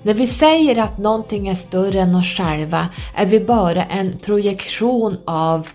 När 0.06 0.14
vi 0.14 0.26
säger 0.26 0.82
att 0.82 0.98
någonting 0.98 1.48
är 1.48 1.54
större 1.54 2.00
än 2.00 2.14
oss 2.14 2.26
själva 2.26 2.90
är 3.14 3.26
vi 3.26 3.40
bara 3.40 3.84
en 3.84 4.18
projektion 4.18 5.16
av 5.24 5.68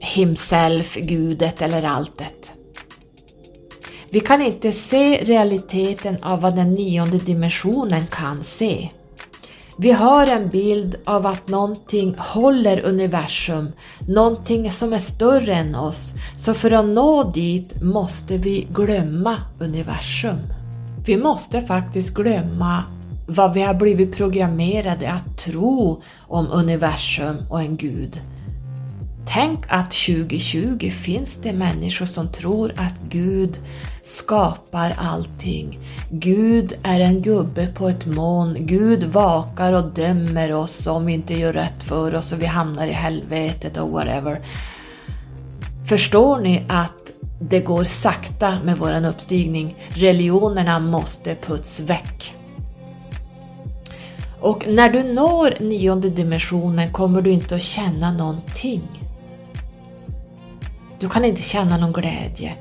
himself, 0.00 0.94
gudet 0.94 1.62
eller 1.62 1.82
alltet. 1.82 2.52
Vi 4.10 4.20
kan 4.20 4.42
inte 4.42 4.72
se 4.72 5.24
realiteten 5.24 6.22
av 6.22 6.40
vad 6.40 6.56
den 6.56 6.74
nionde 6.74 7.18
dimensionen 7.18 8.06
kan 8.06 8.44
se. 8.44 8.88
Vi 9.78 9.90
har 9.90 10.26
en 10.26 10.48
bild 10.48 10.96
av 11.04 11.26
att 11.26 11.48
någonting 11.48 12.14
håller 12.18 12.80
universum, 12.80 13.72
någonting 14.08 14.72
som 14.72 14.92
är 14.92 14.98
större 14.98 15.54
än 15.54 15.74
oss. 15.74 16.12
Så 16.38 16.54
för 16.54 16.70
att 16.70 16.86
nå 16.86 17.24
dit 17.24 17.82
måste 17.82 18.36
vi 18.36 18.66
glömma 18.70 19.36
universum. 19.60 20.57
Vi 21.08 21.16
måste 21.16 21.60
faktiskt 21.60 22.14
glömma 22.14 22.84
vad 23.26 23.54
vi 23.54 23.62
har 23.62 23.74
blivit 23.74 24.16
programmerade 24.16 25.12
att 25.12 25.38
tro 25.38 26.02
om 26.26 26.46
universum 26.50 27.36
och 27.50 27.60
en 27.60 27.76
gud. 27.76 28.20
Tänk 29.28 29.64
att 29.68 29.90
2020 29.90 30.90
finns 30.90 31.36
det 31.36 31.52
människor 31.52 32.06
som 32.06 32.32
tror 32.32 32.72
att 32.76 33.08
Gud 33.08 33.58
skapar 34.04 34.94
allting. 34.98 35.78
Gud 36.10 36.72
är 36.82 37.00
en 37.00 37.22
gubbe 37.22 37.66
på 37.66 37.88
ett 37.88 38.06
moln. 38.06 38.56
Gud 38.58 39.04
vakar 39.04 39.72
och 39.72 39.92
dömer 39.92 40.52
oss 40.52 40.86
om 40.86 41.06
vi 41.06 41.12
inte 41.12 41.34
gör 41.34 41.52
rätt 41.52 41.82
för 41.82 42.14
oss 42.14 42.32
och 42.32 42.42
vi 42.42 42.46
hamnar 42.46 42.86
i 42.86 42.92
helvetet 42.92 43.78
och 43.78 43.90
whatever. 43.90 44.40
Förstår 45.88 46.38
ni 46.38 46.64
att 46.68 47.17
det 47.38 47.60
går 47.60 47.84
sakta 47.84 48.58
med 48.64 48.76
våran 48.76 49.04
uppstigning. 49.04 49.76
Religionerna 49.88 50.78
måste 50.78 51.34
puts 51.34 51.80
väck. 51.80 52.34
Och 54.40 54.68
när 54.68 54.90
du 54.90 55.02
når 55.02 55.54
nionde 55.60 56.10
dimensionen 56.10 56.92
kommer 56.92 57.22
du 57.22 57.30
inte 57.30 57.56
att 57.56 57.62
känna 57.62 58.12
någonting. 58.12 58.82
Du 60.98 61.08
kan 61.08 61.24
inte 61.24 61.42
känna 61.42 61.76
någon 61.76 61.92
glädje. 61.92 62.54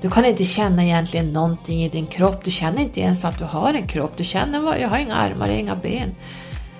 Du 0.00 0.10
kan 0.10 0.24
inte 0.24 0.44
känna 0.44 0.84
egentligen 0.84 1.32
någonting 1.32 1.84
i 1.84 1.88
din 1.88 2.06
kropp. 2.06 2.44
Du 2.44 2.50
känner 2.50 2.82
inte 2.82 3.00
ens 3.00 3.24
att 3.24 3.38
du 3.38 3.44
har 3.44 3.74
en 3.74 3.86
kropp. 3.86 4.12
Du 4.16 4.24
känner 4.24 4.72
att 4.72 4.80
jag 4.80 4.88
har 4.88 4.98
inga 4.98 5.14
armar, 5.14 5.48
inga 5.48 5.74
ben. 5.74 6.14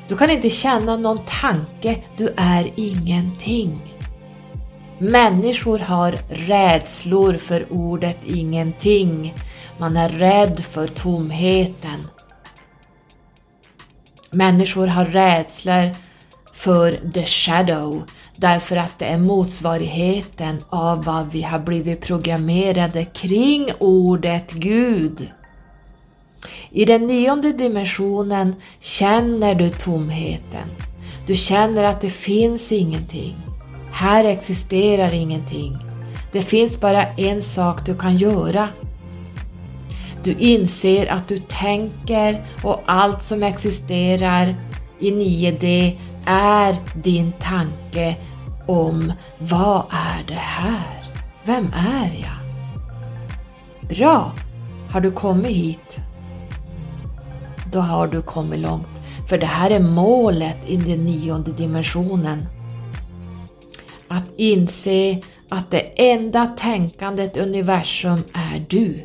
Du 0.09 0.17
kan 0.17 0.31
inte 0.31 0.51
känna 0.51 0.97
någon 0.97 1.19
tanke. 1.19 1.97
Du 2.17 2.29
är 2.37 2.71
ingenting. 2.77 3.83
Människor 4.99 5.79
har 5.79 6.19
rädslor 6.29 7.35
för 7.35 7.73
ordet 7.73 8.27
ingenting. 8.27 9.35
Man 9.79 9.97
är 9.97 10.09
rädd 10.09 10.65
för 10.71 10.87
tomheten. 10.87 12.09
Människor 14.31 14.87
har 14.87 15.05
rädslor 15.05 15.91
för 16.53 17.01
the 17.15 17.27
shadow 17.27 18.03
därför 18.37 18.77
att 18.77 18.99
det 18.99 19.05
är 19.05 19.19
motsvarigheten 19.19 20.65
av 20.69 21.05
vad 21.05 21.33
vi 21.33 21.43
har 21.43 21.59
blivit 21.59 22.01
programmerade 22.01 23.05
kring 23.05 23.69
ordet 23.79 24.53
Gud. 24.53 25.31
I 26.71 26.85
den 26.85 27.07
nionde 27.07 27.53
dimensionen 27.53 28.55
känner 28.81 29.55
du 29.55 29.71
tomheten. 29.71 30.69
Du 31.27 31.35
känner 31.35 31.85
att 31.85 32.01
det 32.01 32.11
finns 32.11 32.73
ingenting. 32.73 33.37
Här 33.95 34.25
existerar 34.25 35.13
ingenting. 35.13 35.79
Det 36.33 36.43
finns 36.43 36.81
bara 36.81 37.07
en 37.07 37.43
sak 37.43 37.87
du 37.87 37.99
kan 37.99 38.17
göra. 38.17 38.69
Du 40.25 40.33
inser 40.33 41.13
att 41.13 41.29
du 41.29 41.37
tänker 41.39 42.47
och 42.63 42.83
allt 42.87 43.23
som 43.23 43.43
existerar 43.43 44.55
i 45.01 45.11
9D 45.11 45.99
är 46.27 46.77
din 47.03 47.33
tanke 47.33 48.17
om 48.67 49.13
vad 49.39 49.85
är 49.91 50.25
det 50.29 50.35
här? 50.35 51.05
Vem 51.45 51.73
är 51.77 52.11
jag? 52.23 52.39
Bra! 53.89 54.33
Har 54.91 55.01
du 55.01 55.11
kommit 55.11 55.57
hit? 55.57 55.99
Då 57.73 57.81
har 57.81 58.07
du 58.07 58.23
kommit 58.23 58.61
långt. 58.61 59.01
För 59.29 59.39
det 59.39 59.47
här 59.47 59.71
är 59.71 59.81
målet 59.81 60.71
i 60.71 60.77
den 60.77 61.05
nionde 61.05 61.53
dimensionen. 61.53 62.47
Att 64.15 64.25
inse 64.37 65.21
att 65.49 65.71
det 65.71 66.11
enda 66.13 66.47
tänkandet 66.47 67.37
universum 67.37 68.23
är 68.33 68.67
du. 68.69 69.05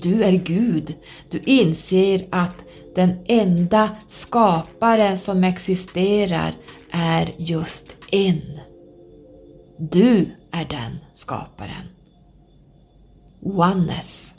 Du 0.00 0.24
är 0.24 0.32
Gud. 0.32 0.94
Du 1.30 1.38
inser 1.38 2.26
att 2.30 2.54
den 2.94 3.12
enda 3.26 3.90
skaparen 4.10 5.18
som 5.18 5.44
existerar 5.44 6.52
är 6.90 7.34
just 7.36 7.86
en. 8.10 8.42
Du 9.76 10.30
är 10.50 10.64
den 10.64 10.98
skaparen. 11.14 11.88
oneness. 13.42 14.34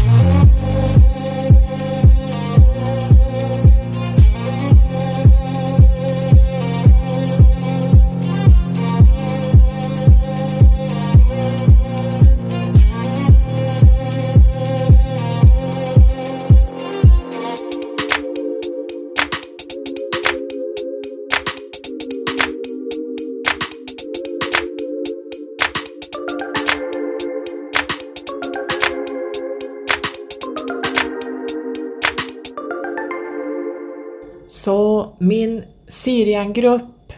Syriangrupp 36.09 37.13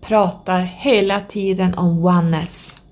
pratar 0.00 0.62
hela 0.62 1.20
tiden 1.20 1.74
om 1.74 2.04
oneness 2.04 2.82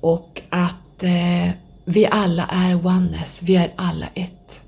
och 0.00 0.42
att 0.50 1.02
eh, 1.02 1.50
vi 1.84 2.06
alla 2.06 2.46
är 2.50 2.86
oneness, 2.86 3.42
vi 3.42 3.56
är 3.56 3.70
alla 3.76 4.06
ett. 4.14 4.62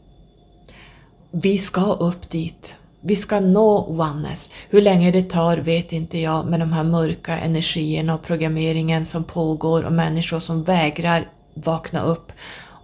Vi 1.31 1.59
ska 1.59 1.93
upp 1.93 2.31
dit. 2.31 2.77
Vi 3.01 3.17
ska 3.17 3.41
nå 3.41 3.87
oneness. 3.89 4.51
Hur 4.69 4.81
länge 4.81 5.11
det 5.11 5.31
tar 5.31 5.57
vet 5.57 5.93
inte 5.93 6.19
jag 6.19 6.47
med 6.47 6.61
de 6.61 6.73
här 6.73 6.85
mörka 6.85 7.39
energierna 7.39 8.15
och 8.15 8.23
programmeringen 8.23 9.07
som 9.07 9.25
pågår 9.25 9.83
och 9.83 9.93
människor 9.93 10.39
som 10.39 10.65
vägrar 10.65 11.29
vakna 11.55 12.03
upp 12.03 12.33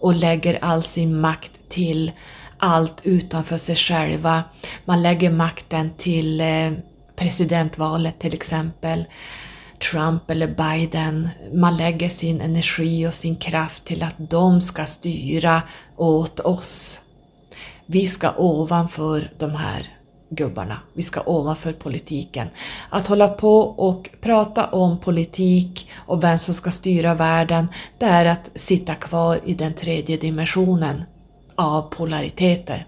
och 0.00 0.14
lägger 0.14 0.58
all 0.62 0.82
sin 0.82 1.20
makt 1.20 1.52
till 1.68 2.12
allt 2.58 3.00
utanför 3.02 3.56
sig 3.58 3.76
själva. 3.76 4.44
Man 4.84 5.02
lägger 5.02 5.30
makten 5.30 5.90
till 5.96 6.40
eh, 6.40 6.72
presidentvalet 7.16 8.18
till 8.18 8.34
exempel. 8.34 9.04
Trump 9.90 10.30
eller 10.30 10.48
Biden. 10.48 11.28
Man 11.52 11.76
lägger 11.76 12.08
sin 12.08 12.40
energi 12.40 13.06
och 13.06 13.14
sin 13.14 13.36
kraft 13.36 13.84
till 13.84 14.02
att 14.02 14.16
de 14.18 14.60
ska 14.60 14.86
styra 14.86 15.62
åt 15.96 16.40
oss. 16.40 17.00
Vi 17.86 18.06
ska 18.06 18.34
ovanför 18.36 19.30
de 19.38 19.50
här 19.50 19.88
gubbarna. 20.30 20.78
Vi 20.94 21.02
ska 21.02 21.22
ovanför 21.26 21.72
politiken. 21.72 22.48
Att 22.90 23.06
hålla 23.06 23.28
på 23.28 23.60
och 23.60 24.10
prata 24.20 24.66
om 24.66 24.98
politik 24.98 25.90
och 25.94 26.24
vem 26.24 26.38
som 26.38 26.54
ska 26.54 26.70
styra 26.70 27.14
världen, 27.14 27.68
det 27.98 28.06
är 28.06 28.24
att 28.24 28.50
sitta 28.54 28.94
kvar 28.94 29.38
i 29.44 29.54
den 29.54 29.74
tredje 29.74 30.16
dimensionen 30.16 31.02
av 31.56 31.82
polariteter. 31.82 32.86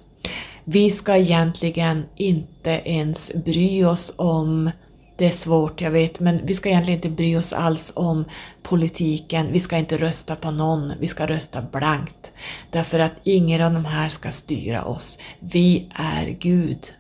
Vi 0.64 0.90
ska 0.90 1.16
egentligen 1.16 2.04
inte 2.16 2.70
ens 2.84 3.32
bry 3.44 3.84
oss 3.84 4.14
om 4.16 4.70
det 5.18 5.26
är 5.26 5.30
svårt, 5.30 5.80
jag 5.80 5.90
vet, 5.90 6.20
men 6.20 6.46
vi 6.46 6.54
ska 6.54 6.68
egentligen 6.68 6.98
inte 6.98 7.10
bry 7.10 7.36
oss 7.36 7.52
alls 7.52 7.92
om 7.96 8.24
politiken. 8.62 9.52
Vi 9.52 9.60
ska 9.60 9.76
inte 9.76 9.96
rösta 9.96 10.36
på 10.36 10.50
någon, 10.50 10.92
vi 11.00 11.06
ska 11.06 11.26
rösta 11.26 11.62
blankt. 11.62 12.32
Därför 12.70 12.98
att 12.98 13.12
ingen 13.22 13.62
av 13.62 13.72
de 13.72 13.84
här 13.84 14.08
ska 14.08 14.32
styra 14.32 14.84
oss. 14.84 15.18
Vi 15.38 15.88
är 15.94 16.26
Gud. 16.26 16.92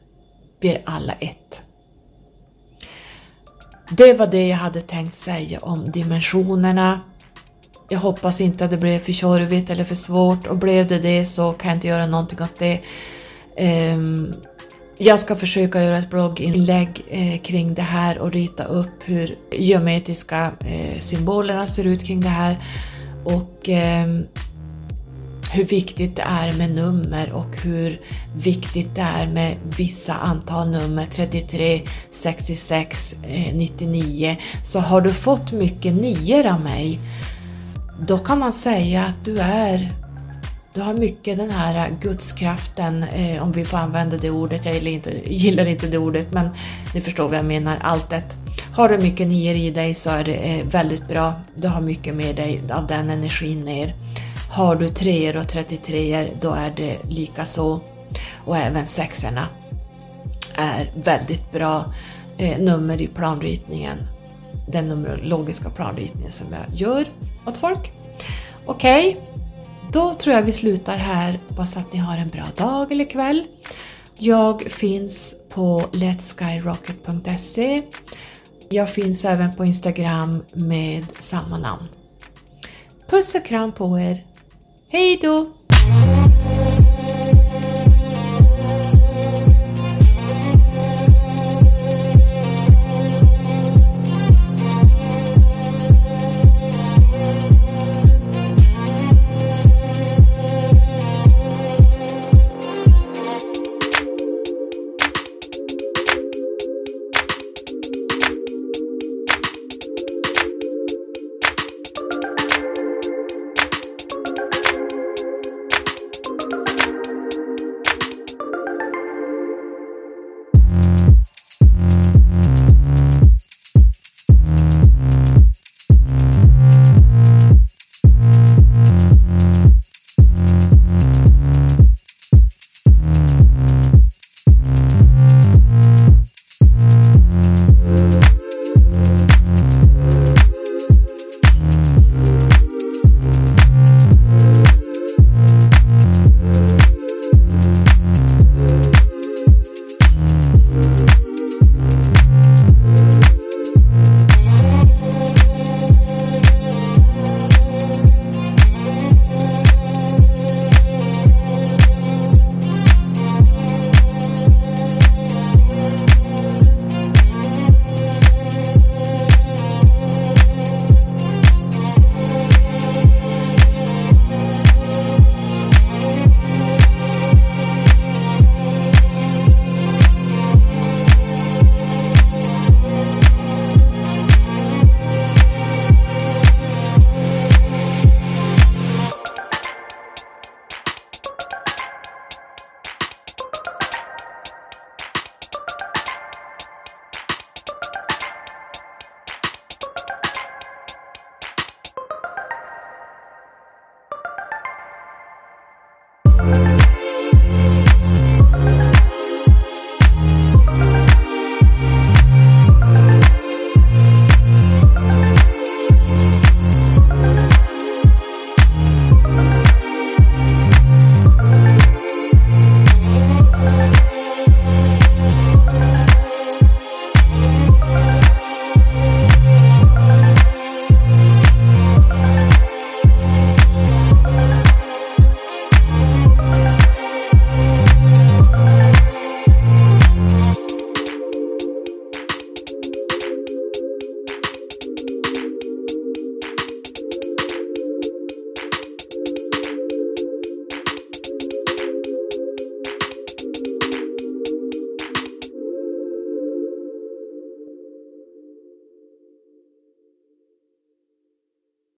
Vi 0.60 0.68
är 0.68 0.82
alla 0.84 1.12
ett. 1.12 1.62
Det 3.90 4.14
var 4.14 4.26
det 4.26 4.48
jag 4.48 4.56
hade 4.56 4.80
tänkt 4.80 5.14
säga 5.14 5.58
om 5.60 5.90
dimensionerna. 5.90 7.00
Jag 7.90 7.98
hoppas 7.98 8.40
inte 8.40 8.64
att 8.64 8.70
det 8.70 8.76
blev 8.76 8.98
för 8.98 9.12
tjorvigt 9.12 9.70
eller 9.70 9.84
för 9.84 9.94
svårt 9.94 10.46
och 10.46 10.58
blev 10.58 10.86
det 10.86 10.98
det 10.98 11.24
så 11.24 11.52
kan 11.52 11.68
jag 11.68 11.76
inte 11.76 11.86
göra 11.86 12.06
någonting 12.06 12.42
åt 12.42 12.58
det. 12.58 12.80
Um, 13.94 14.34
jag 14.98 15.20
ska 15.20 15.36
försöka 15.36 15.82
göra 15.82 15.98
ett 15.98 16.10
blogginlägg 16.10 17.04
eh, 17.08 17.40
kring 17.40 17.74
det 17.74 17.82
här 17.82 18.18
och 18.18 18.32
rita 18.32 18.64
upp 18.64 19.02
hur 19.04 19.38
geometriska 19.52 20.52
eh, 20.60 21.00
symbolerna 21.00 21.66
ser 21.66 21.86
ut 21.86 22.04
kring 22.04 22.20
det 22.20 22.28
här 22.28 22.58
och 23.24 23.68
eh, 23.68 24.06
hur 25.52 25.64
viktigt 25.64 26.16
det 26.16 26.22
är 26.22 26.52
med 26.52 26.70
nummer 26.70 27.32
och 27.32 27.56
hur 27.62 28.00
viktigt 28.36 28.94
det 28.94 29.00
är 29.00 29.26
med 29.26 29.56
vissa 29.76 30.14
antal 30.14 30.70
nummer, 30.70 31.06
33, 31.06 31.82
66, 32.10 33.14
99. 33.52 34.36
Så 34.64 34.80
har 34.80 35.00
du 35.00 35.12
fått 35.12 35.52
mycket 35.52 35.94
nior 35.94 36.46
av 36.46 36.60
mig 36.60 36.98
då 38.00 38.18
kan 38.18 38.38
man 38.38 38.52
säga 38.52 39.04
att 39.04 39.24
du 39.24 39.38
är 39.40 39.92
du 40.74 40.80
har 40.80 40.94
mycket 40.94 41.38
den 41.38 41.50
här 41.50 41.90
gudskraften, 42.00 43.02
eh, 43.02 43.42
om 43.42 43.52
vi 43.52 43.64
får 43.64 43.78
använda 43.78 44.16
det 44.16 44.30
ordet, 44.30 44.64
jag 44.64 44.74
gillar 44.74 44.90
inte, 44.90 45.34
gillar 45.34 45.64
inte 45.64 45.86
det 45.86 45.98
ordet 45.98 46.32
men 46.32 46.50
ni 46.94 47.00
förstår 47.00 47.28
vad 47.28 47.38
jag 47.38 47.44
menar, 47.44 47.78
alltet. 47.80 48.26
Har 48.74 48.88
du 48.88 48.98
mycket 48.98 49.28
nior 49.28 49.54
i 49.54 49.70
dig 49.70 49.94
så 49.94 50.10
är 50.10 50.24
det 50.24 50.34
eh, 50.34 50.66
väldigt 50.66 51.08
bra, 51.08 51.32
du 51.54 51.68
har 51.68 51.80
mycket 51.80 52.14
med 52.14 52.36
dig 52.36 52.62
av 52.72 52.86
den 52.86 53.10
energin 53.10 53.64
ner. 53.64 53.94
Har 54.50 54.76
du 54.76 54.88
treor 54.88 55.36
och 55.36 55.48
33 55.48 56.28
då 56.40 56.52
är 56.52 56.72
det 56.76 56.96
lika 57.08 57.44
så. 57.44 57.80
Och 58.44 58.56
även 58.56 58.86
sexorna 58.86 59.48
är 60.56 60.92
väldigt 60.94 61.52
bra 61.52 61.94
eh, 62.38 62.58
nummer 62.58 63.00
i 63.00 63.06
planritningen. 63.06 63.98
Den 64.70 64.88
numerologiska 64.88 65.70
planritningen 65.70 66.32
som 66.32 66.46
jag 66.50 66.80
gör 66.80 67.06
åt 67.46 67.56
folk. 67.56 67.92
Okej, 68.66 69.08
okay. 69.08 69.22
då 69.92 70.14
tror 70.14 70.34
jag 70.34 70.42
vi 70.42 70.52
slutar 70.52 70.96
här. 70.96 71.38
Hoppas 71.48 71.76
att 71.76 71.92
ni 71.92 71.98
har 71.98 72.16
en 72.16 72.28
bra 72.28 72.44
dag 72.56 72.92
eller 72.92 73.04
kväll. 73.04 73.44
Jag 74.16 74.62
finns 74.62 75.34
på 75.48 75.84
letskyrocket.se. 75.92 77.82
Jag 78.68 78.90
finns 78.90 79.24
även 79.24 79.56
på 79.56 79.64
Instagram 79.64 80.44
med 80.52 81.06
samma 81.18 81.58
namn. 81.58 81.88
Puss 83.10 83.34
och 83.34 83.44
kram 83.44 83.72
på 83.72 83.98
er! 83.98 84.26
Hej 84.88 85.18
då! 85.22 85.52